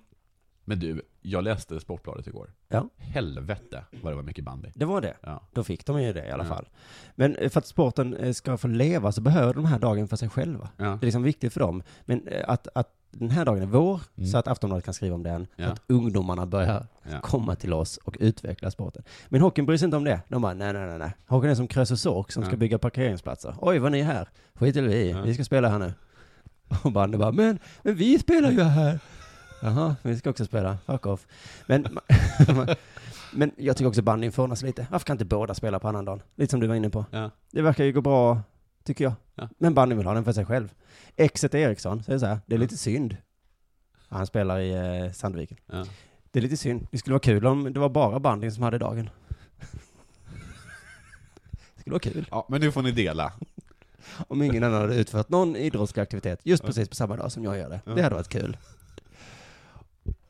Men 0.65 0.79
du, 0.79 1.01
jag 1.21 1.43
läste 1.43 1.79
Sportbladet 1.79 2.27
igår. 2.27 2.51
Ja. 2.67 2.89
Helvete 2.97 3.85
vad 4.01 4.11
det 4.11 4.15
var 4.15 4.23
mycket 4.23 4.43
bandy. 4.45 4.69
Det 4.75 4.85
var 4.85 5.01
det. 5.01 5.13
Ja. 5.21 5.41
Då 5.53 5.63
fick 5.63 5.85
de 5.85 6.01
ju 6.03 6.13
det 6.13 6.27
i 6.27 6.31
alla 6.31 6.43
Ja. 6.43 6.49
fall. 6.49 6.69
Men 7.15 7.35
eh, 7.35 7.49
för 7.49 7.59
att 7.59 7.67
sporten 7.67 8.17
eh, 8.17 8.33
ska 8.33 8.57
få 8.57 8.67
leva 8.67 9.11
så 9.11 9.21
behöver 9.21 9.53
de 9.53 9.65
här 9.65 9.79
dagen 9.79 10.07
för 10.07 10.15
sig 10.17 10.29
själva. 10.29 10.69
Ja. 10.77 10.83
Det 10.83 10.89
är 10.89 11.05
liksom 11.05 11.23
viktigt 11.23 11.53
för 11.53 11.59
dem. 11.59 11.83
Men 12.05 12.27
eh, 12.27 12.49
att, 12.49 12.67
att 12.75 12.89
den 13.13 13.29
här 13.29 13.45
dagen 13.45 13.61
är 13.61 13.65
vår, 13.65 14.01
Mm. 14.17 14.29
så 14.29 14.37
att 14.37 14.47
Aftonbladet 14.47 14.85
kan 14.85 14.93
skriva 14.93 15.15
om 15.15 15.23
den, 15.23 15.47
Ja. 15.55 15.67
att 15.67 15.81
ungdomarna 15.87 16.45
börjar 16.45 16.87
Ja. 17.11 17.19
komma 17.21 17.55
till 17.55 17.73
oss 17.73 17.97
och 17.97 18.17
utveckla 18.19 18.71
sporten. 18.71 19.03
Men 19.29 19.41
hockeyn 19.41 19.65
bryr 19.65 19.77
sig 19.77 19.85
inte 19.85 19.97
om 19.97 20.03
det. 20.03 20.21
De 20.27 20.41
bara, 20.41 20.53
nej, 20.53 20.73
nej, 20.73 20.87
nej, 20.87 20.97
nej. 20.99 21.11
Hockeyn 21.27 21.51
är 21.51 21.55
som 21.55 21.67
Krösus 21.67 22.01
som 22.01 22.25
Ja. 22.35 22.43
ska 22.43 22.57
bygga 22.57 22.77
parkeringsplatser. 22.77 23.55
Oj, 23.61 23.79
vad 23.79 23.91
ni 23.91 23.99
är 23.99 24.03
här. 24.03 24.29
Skit 24.53 24.75
det 24.75 24.81
vi, 24.81 25.15
vi 25.25 25.33
ska 25.33 25.43
spela 25.43 25.69
här 25.69 25.79
nu. 25.79 25.93
Och 26.83 26.91
bandet 26.91 27.19
bara, 27.19 27.31
men, 27.31 27.59
men 27.81 27.95
vi 27.95 28.19
spelar 28.19 28.51
ju 28.51 28.61
här. 28.61 28.99
Jaha, 29.61 29.95
vi 30.01 30.17
ska 30.17 30.29
också 30.29 30.45
spela. 30.45 30.77
Fuck 30.85 31.05
off. 31.05 31.27
Men, 31.67 31.99
men 33.33 33.51
jag 33.57 33.77
tycker 33.77 33.87
också 33.89 34.01
bandyn 34.01 34.31
fånas 34.31 34.61
lite. 34.63 34.87
Varför 34.91 35.05
kan 35.05 35.13
inte 35.13 35.25
båda 35.25 35.53
spela 35.53 35.79
på 35.79 35.87
annandagen? 35.87 36.21
Lite 36.35 36.51
som 36.51 36.59
du 36.59 36.67
var 36.67 36.75
inne 36.75 36.89
på. 36.89 37.05
Det 37.51 37.61
verkar 37.61 37.83
ju 37.83 37.91
gå 37.93 38.01
bra, 38.01 38.41
tycker 38.83 39.03
jag. 39.03 39.13
Ja. 39.35 39.49
Men 39.57 39.73
bandyn 39.73 39.97
vill 39.97 40.07
ha 40.07 40.13
den 40.13 40.23
för 40.23 40.33
sig 40.33 40.45
själv. 40.45 40.73
Exet 41.15 41.55
Eriksson 41.55 42.03
säger 42.03 42.19
så 42.19 42.25
här, 42.25 42.39
det 42.45 42.55
är 42.55 42.59
lite 42.59 42.77
synd. 42.77 43.17
Han 44.07 44.27
spelar 44.27 44.59
i 44.59 44.71
eh, 45.05 45.11
Sandviken. 45.11 45.57
Ja. 45.65 45.85
Det 46.31 46.39
är 46.39 46.43
lite 46.43 46.57
synd. 46.57 46.87
Det 46.91 46.97
skulle 46.97 47.13
vara 47.13 47.19
kul 47.19 47.45
om 47.45 47.73
det 47.73 47.79
var 47.79 47.89
bara 47.89 48.19
bandyn 48.19 48.51
som 48.51 48.63
hade 48.63 48.77
dagen. 48.77 49.09
Det 51.75 51.81
skulle 51.81 51.91
vara 51.91 51.99
kul 51.99 52.27
ja, 52.31 52.45
men 52.49 52.61
nu 52.61 52.71
får 52.71 52.81
ni 52.81 52.91
dela. 52.91 53.33
om 54.27 54.41
ingen 54.41 54.63
annan 54.63 54.81
hade 54.81 54.95
utfört 54.95 55.29
någon 55.29 55.55
idrottslig 55.55 56.03
aktivitet 56.03 56.39
just 56.43 56.63
precis 56.63 56.89
på 56.89 56.95
samma 56.95 57.15
dag 57.15 57.31
som 57.31 57.43
jag 57.43 57.57
gör 57.57 57.69
det. 57.69 57.81
Ja. 57.85 57.93
Det 57.93 58.01
hade 58.01 58.15
varit 58.15 58.29
kul. 58.29 58.57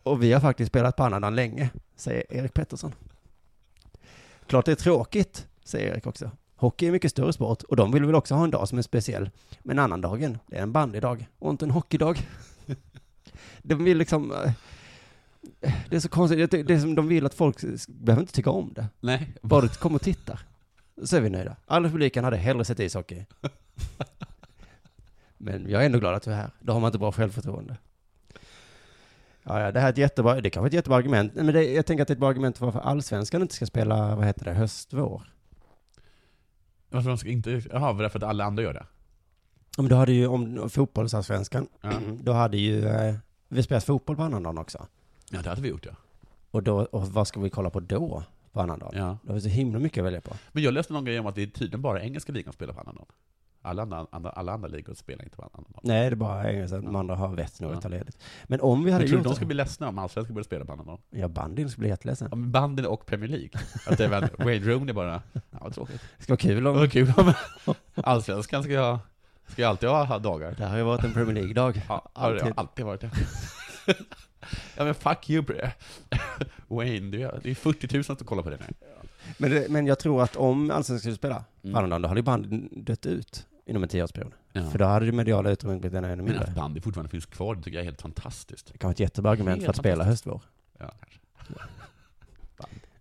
Och 0.04 0.24
vi 0.24 0.34
har 0.34 0.42
faktiskt 0.42 0.70
spelat 0.70 0.96
på 0.96 1.04
annandagen 1.04 1.36
länge, 1.36 1.70
säger 1.96 2.34
Erik 2.34 2.54
Pettersson. 2.54 2.96
Klart 4.48 4.66
det 4.66 4.72
är 4.72 4.76
tråkigt, 4.76 5.48
säger 5.64 5.94
Erik 5.94 6.08
också. 6.08 6.32
Hockey 6.64 6.88
är 6.88 6.92
mycket 6.92 7.12
större 7.12 7.34
sport 7.34 7.64
och 7.64 7.76
de 7.76 7.92
vill 7.92 8.06
väl 8.06 8.16
också 8.16 8.36
ha 8.36 8.44
en 8.44 8.52
dag 8.52 8.68
som 8.68 8.78
är 8.78 8.82
speciell. 8.82 9.30
Men 9.64 9.80
annandagen, 9.80 10.38
det 10.48 10.58
är 10.58 10.62
en 10.64 10.72
bandydag 10.72 11.28
och 11.40 11.50
inte 11.52 11.66
en 11.66 11.72
hockeydag. 11.72 12.28
De 13.62 13.84
vill 13.84 13.98
liksom... 13.98 14.32
eh, 14.32 14.52
Det 15.90 15.96
är 15.96 16.00
så 16.00 16.10
konstigt, 16.10 16.52
det 16.52 16.70
är 16.74 16.80
som 16.80 16.96
de 16.96 17.08
vill 17.08 17.26
att 17.26 17.34
folk 17.34 17.58
behöver 17.88 18.22
inte 18.22 18.34
tycka 18.34 18.50
om 18.50 18.74
det. 18.74 18.88
Nej. 19.00 19.34
Bara 19.42 19.62
du 19.62 19.68
kommer 19.70 19.96
och 19.96 20.02
tittar, 20.02 20.40
så 21.04 21.16
är 21.18 21.22
vi 21.22 21.30
nöjda. 21.30 21.56
Alla 21.66 21.90
publiken 21.90 22.24
hade 22.24 22.38
hellre 22.38 22.66
sett 22.66 22.80
ishockey. 22.80 23.26
Men 25.38 25.70
jag 25.70 25.82
är 25.82 25.86
ändå 25.86 26.00
glad 26.00 26.14
att 26.16 26.24
du 26.24 26.32
är 26.32 26.36
här. 26.36 26.52
Då 26.60 26.74
har 26.74 26.80
man 26.80 26.88
inte 26.88 27.00
bra 27.00 27.12
självförtroende. 27.12 27.78
Ja, 29.44 29.60
ja, 29.62 29.72
det 29.72 29.80
här 29.80 29.88
är 29.88 29.92
ett 29.92 29.98
jättebra, 29.98 30.42
det 30.42 30.50
kanske 30.50 30.66
är 30.66 30.70
ett 30.70 30.74
jättebra 30.74 30.98
argument. 30.98 31.36
Men 31.36 31.46
det, 31.48 31.64
jag 31.64 31.86
tänker 31.86 32.02
att 32.02 32.08
det 32.08 32.12
är 32.12 32.16
ett 32.16 32.20
bra 32.20 32.30
argument 32.30 32.58
för 32.58 32.66
varför 32.66 32.80
allsvenskan 32.80 33.42
inte 33.42 33.56
ska 33.56 33.66
spela, 33.66 34.16
vad 34.16 34.26
heter 34.26 34.46
det, 34.46 34.54
höst-vår. 34.54 35.22
Varför 36.94 37.10
de 37.10 37.18
ska 37.18 37.30
inte... 37.30 37.62
Jaha, 37.72 37.94
var 37.94 38.04
det 38.04 38.10
för 38.10 38.20
att 38.20 38.24
alla 38.24 38.44
andra 38.46 38.64
gör 38.64 38.74
det? 38.74 38.86
Om 39.78 39.90
du 39.90 39.96
hade 39.96 40.12
ju, 40.14 40.28
om 40.28 40.70
fotbollsallsvenskan, 40.70 41.68
Ja. 41.82 41.92
då 42.22 42.32
hade 42.32 42.58
ju, 42.58 42.86
eh, 42.88 43.16
vi 43.48 43.64
spelat 43.64 43.84
fotboll 43.84 44.16
på 44.16 44.24
annandagen 44.24 44.58
också. 44.58 44.88
Ja, 45.32 45.42
det 45.42 45.50
hade 45.50 45.62
vi 45.62 45.70
gjort 45.70 45.86
ja. 45.86 45.92
Och 46.52 46.64
då, 46.64 46.80
och 46.82 47.08
vad 47.08 47.28
ska 47.28 47.40
vi 47.40 47.50
kolla 47.50 47.70
på 47.70 47.80
då, 47.80 48.24
på 48.52 48.62
annandagen? 48.62 49.00
ja. 49.02 49.18
Då 49.24 49.30
har 49.30 49.36
vi 49.36 49.42
så 49.42 49.50
himla 49.50 49.80
mycket 49.80 50.02
att 50.02 50.06
välja 50.06 50.22
på. 50.22 50.36
Men 50.52 50.64
jag 50.64 50.74
läste 50.74 50.94
någon 50.94 51.06
grej 51.06 51.20
om 51.20 51.26
att 51.26 51.36
det 51.36 51.42
är 51.44 51.48
tydligen 51.48 51.82
bara 51.82 52.02
engelska 52.04 52.32
ligan 52.32 52.44
som 52.44 52.54
spelar 52.54 52.74
på 52.74 52.80
annan 52.80 52.96
dag. 52.96 53.06
Alla 53.66 53.82
andra, 53.82 54.08
andra, 54.12 54.30
alla 54.30 54.52
andra 54.52 54.68
ligor 54.68 54.94
spelar 54.94 55.24
inte 55.24 55.36
på 55.38 55.42
annan 55.44 55.64
dag. 55.72 55.80
Nej, 55.84 56.10
det 56.10 56.14
är 56.14 56.16
bara 56.16 56.52
engelska, 56.52 56.78
de 56.78 56.96
andra 56.96 57.16
har 57.16 57.28
vett 57.36 57.60
nog 57.60 57.74
att 57.74 57.82
ta 57.82 57.88
ledigt. 57.90 58.18
Men 58.44 58.62
om 58.62 58.84
vi 58.84 58.92
hade 58.92 59.04
Jag 59.06 59.12
gjort 59.14 59.24
de 59.24 59.30
det- 59.30 59.36
ska 59.36 59.46
bli 59.46 59.56
ledsna 59.56 59.88
om 59.90 60.00
allsvenskan 60.00 60.34
börjar 60.34 60.44
spela 60.44 60.66
på 60.66 60.72
annan 60.74 60.86
dag. 60.86 61.00
Ja, 61.10 61.28
bandyn 61.28 61.70
skulle 61.70 61.82
bli 61.84 61.90
jätteledsen. 61.90 62.28
Ja, 62.32 62.36
men 62.36 62.52
bandyn 62.52 62.86
och 62.86 63.06
Premier 63.06 63.30
League. 63.30 63.50
Att 63.88 63.98
det 63.98 64.06
är 64.06 64.10
väl, 64.10 64.28
Wayne 64.38 64.66
Rooney 64.66 64.94
bara, 64.94 65.22
ja 65.34 65.42
vad 65.62 65.74
tråkigt. 65.74 66.02
Det 66.18 66.24
ska 66.24 66.32
vara 66.34 66.38
kul 66.38 66.64
Det 66.64 66.70
om... 66.70 66.76
var 66.76 66.88
kul 66.88 67.14
om 67.18 67.34
allsvenskan 67.96 68.64
ska 68.64 68.80
ha, 68.80 69.00
ska 69.48 69.62
ju 69.62 69.68
alltid 69.68 69.90
ha 69.90 70.20
dagar. 70.20 70.56
Det 70.58 70.66
har 70.66 70.78
ju 70.78 70.84
varit 70.84 71.04
en 71.04 71.14
Premier 71.14 71.34
League-dag. 71.36 71.82
Ja, 71.90 72.10
har 72.14 72.34
det 72.34 72.40
Alltid. 72.42 72.54
alltid 72.58 72.86
varit 72.86 73.02
det. 73.02 73.12
Ja 74.78 74.84
men 74.86 74.94
fuck 74.94 75.30
you 75.30 75.42
bre. 75.44 75.72
Wayne, 76.68 77.12
det 77.18 77.24
är, 77.24 77.40
det 77.44 77.52
är 77.52 77.56
40 77.56 77.96
000 77.96 78.04
som 78.04 78.16
kollar 78.16 78.44
på 78.44 78.50
det 78.50 78.58
nu. 78.58 78.66
Men, 79.38 79.52
det, 79.52 79.70
men 79.70 79.88
jag 79.88 80.00
tror 80.00 80.24
att 80.24 80.36
om 80.36 80.72
Allsvenskan 80.72 81.00
skulle 81.00 81.16
spela 81.16 81.44
Mm. 81.64 81.76
annandagen, 81.76 82.02
då 82.02 82.08
hade 82.08 82.20
ju 82.20 82.24
bandyn 82.24 82.70
dött 82.84 83.06
ut 83.06 83.48
inom 83.66 83.84
en 83.84 83.90
tioårsperiod. 83.90 84.34
Ja. 84.54 84.70
För 84.70 84.80
då 84.80 84.86
hade 84.86 85.06
det 85.06 85.12
mediala 85.12 85.50
utrymmet 85.52 85.82
blivit 85.82 85.98
ännu 85.98 86.08
Men 86.08 86.26
mindre. 86.26 86.44
att 86.44 86.56
bandy 86.56 86.82
fortfarande 86.82 87.10
finns 87.10 87.26
kvar, 87.26 87.56
det 87.56 87.62
tycker 87.62 87.78
jag 87.78 87.82
är 87.82 87.86
helt 87.86 88.02
fantastiskt. 88.02 88.72
Det 88.72 88.78
kan 88.78 88.88
vara 88.88 88.94
ett 88.94 89.00
jättebra 89.00 89.32
argument 89.32 89.64
för 89.64 89.70
att 89.70 89.76
spela 89.76 90.04
höstvår. 90.04 90.42
Ja, 90.80 90.92
kanske. 91.00 91.20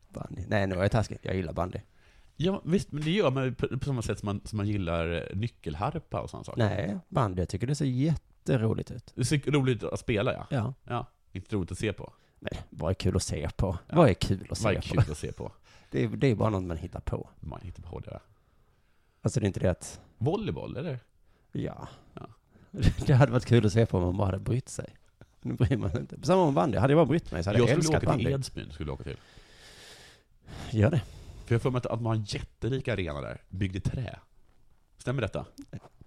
Bandy. 0.09 0.43
Nej, 0.49 0.67
nu 0.67 0.75
är 0.75 0.83
jag 0.83 0.91
taskig. 0.91 1.19
Jag 1.23 1.37
gillar 1.37 1.53
bandy. 1.53 1.79
Ja, 2.37 2.63
visst, 2.65 2.93
men 2.93 3.03
det 3.05 3.11
gör 3.11 3.31
man 3.31 3.55
på, 3.55 3.69
på 3.79 3.85
samma 3.85 4.03
sätt 4.03 4.19
som 4.19 4.27
man, 4.27 4.41
som 4.45 4.57
man 4.57 4.69
gillar 4.69 5.13
eh, 5.31 5.37
nyckelharpa 5.37 6.21
och 6.21 6.31
sådana 6.31 6.45
saker. 6.45 6.59
Nej, 6.59 6.99
bandy. 7.09 7.43
Jag 7.43 7.49
tycker 7.49 7.67
det 7.67 7.75
ser 7.75 7.85
jätteroligt 7.85 8.91
ut. 8.91 9.13
Det 9.15 9.25
ser 9.25 9.39
roligt 9.51 9.85
att 9.85 10.01
spela, 10.01 10.33
ja. 10.33 10.47
Ja. 10.51 10.75
Ja, 10.85 11.07
inte 11.33 11.57
roligt 11.57 11.73
att 11.73 11.79
se 11.79 11.93
på. 11.93 12.13
Men 12.41 12.53
vad 12.71 12.91
är 12.91 12.95
kul 12.95 13.17
att 13.17 13.23
se 13.23 13.49
på? 13.57 13.79
Ja. 13.89 13.97
Vad 13.97 14.09
är 14.11 14.15
kul 14.15 14.43
att 14.43 14.49
Vad 14.49 14.59
se 14.59 14.69
är 14.69 14.75
på? 14.75 15.03
kul 15.03 15.11
att 15.13 15.19
se 15.19 15.33
på. 15.33 15.53
Det 15.91 16.05
är, 16.05 16.09
det 16.09 16.27
är 16.27 16.35
bara 16.35 16.51
något 16.51 16.63
man 16.65 16.77
hittar 16.77 17.01
på. 17.01 17.29
Man 17.41 17.61
hittar 17.63 17.83
på 17.83 17.99
det. 18.01 18.21
Alltså 19.23 19.41
det 19.41 19.45
är 19.45 19.49
inte 19.49 19.61
det 19.61 19.71
att, 19.71 20.01
Volleyboll, 20.19 20.77
eller? 20.77 20.99
ja. 21.53 21.89
Ja. 22.15 22.27
Det 23.07 23.13
hade 23.15 23.33
varit 23.33 23.47
kul 23.47 23.67
att 23.67 23.73
se 23.73 23.87
på 23.87 23.99
om 23.99 24.05
man 24.05 24.17
bara 24.17 24.25
hade 24.27 24.39
brytt 24.39 24.69
sig. 24.69 24.97
Nu 25.41 25.55
bryr 25.55 25.77
man 25.77 25.91
sig 25.91 26.01
inte. 26.01 26.19
På 26.19 26.27
samma 26.27 26.45
med 26.45 26.55
bandy. 26.55 26.79
Hade 26.79 26.93
jag 26.93 26.99
bara 26.99 27.07
brytt 27.07 27.33
mig 27.33 27.43
så 27.45 27.51
hade 27.51 27.59
jag, 27.59 27.69
Jag 27.69 27.83
skulle 27.85 27.97
älskat 27.97 28.03
åka 28.03 28.17
till 28.17 28.25
bandy. 28.25 28.39
Edsbyn, 28.39 28.71
skulle 28.73 28.89
jag 28.91 28.95
åka 28.95 29.05
till. 29.05 29.17
Gör 30.71 30.91
det. 30.91 31.03
För 31.47 31.55
jag 31.55 31.63
för 31.63 31.71
mig 31.71 31.79
att- 31.85 32.01
man 32.01 32.07
har 32.07 32.15
en 32.15 32.25
jätterik 32.25 32.89
arena 32.89 33.21
där, 33.21 33.41
byggd 33.49 33.77
i 33.77 33.81
trä. 33.81 34.19
Stämmer 34.99 35.23
detta? 35.23 35.47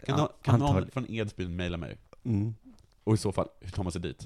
Kan, 0.05 0.19
Ja, 0.19 0.33
kan 0.41 0.59
någon 0.59 0.91
från 0.91 1.05
Edsbyn 1.09 1.55
mejla 1.55 1.77
mig? 1.77 1.97
Mm. 2.23 2.55
Och 3.03 3.13
i 3.13 3.17
så 3.17 3.31
fall, 3.31 3.47
hur 3.59 3.71
tar 3.71 3.83
man 3.83 3.91
sig 3.91 4.01
dit? 4.01 4.19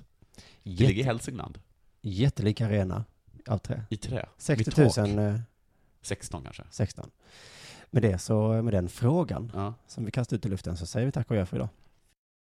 Det 0.64 0.72
Jätte, 0.72 0.84
ligger 0.84 1.02
i 1.02 1.06
Hälsingland. 1.06 1.60
jättelik 2.02 2.62
arena 2.62 3.06
av 3.48 3.58
trä. 3.58 3.84
I 3.90 3.98
trä. 3.98 4.30
60 4.38 4.82
Vid 4.82 4.94
tak. 4.94 5.08
000, 5.08 5.20
eh, 5.20 5.40
16 6.02 6.44
kanske. 6.44 6.64
16. 6.70 7.12
Med 7.92 8.02
det 8.02 8.18
så, 8.18 8.62
med 8.62 8.74
den 8.74 8.90
frågan 8.90 9.52
Ja. 9.56 9.74
som 9.88 10.06
vi 10.06 10.12
kastar 10.12 10.38
ut 10.38 10.46
i 10.46 10.50
luften 10.50 10.78
så 10.78 10.86
säger 10.86 11.06
vi 11.06 11.12
tack 11.12 11.30
och 11.32 11.36
gör 11.38 11.46
för 11.46 11.58
idag. 11.58 11.70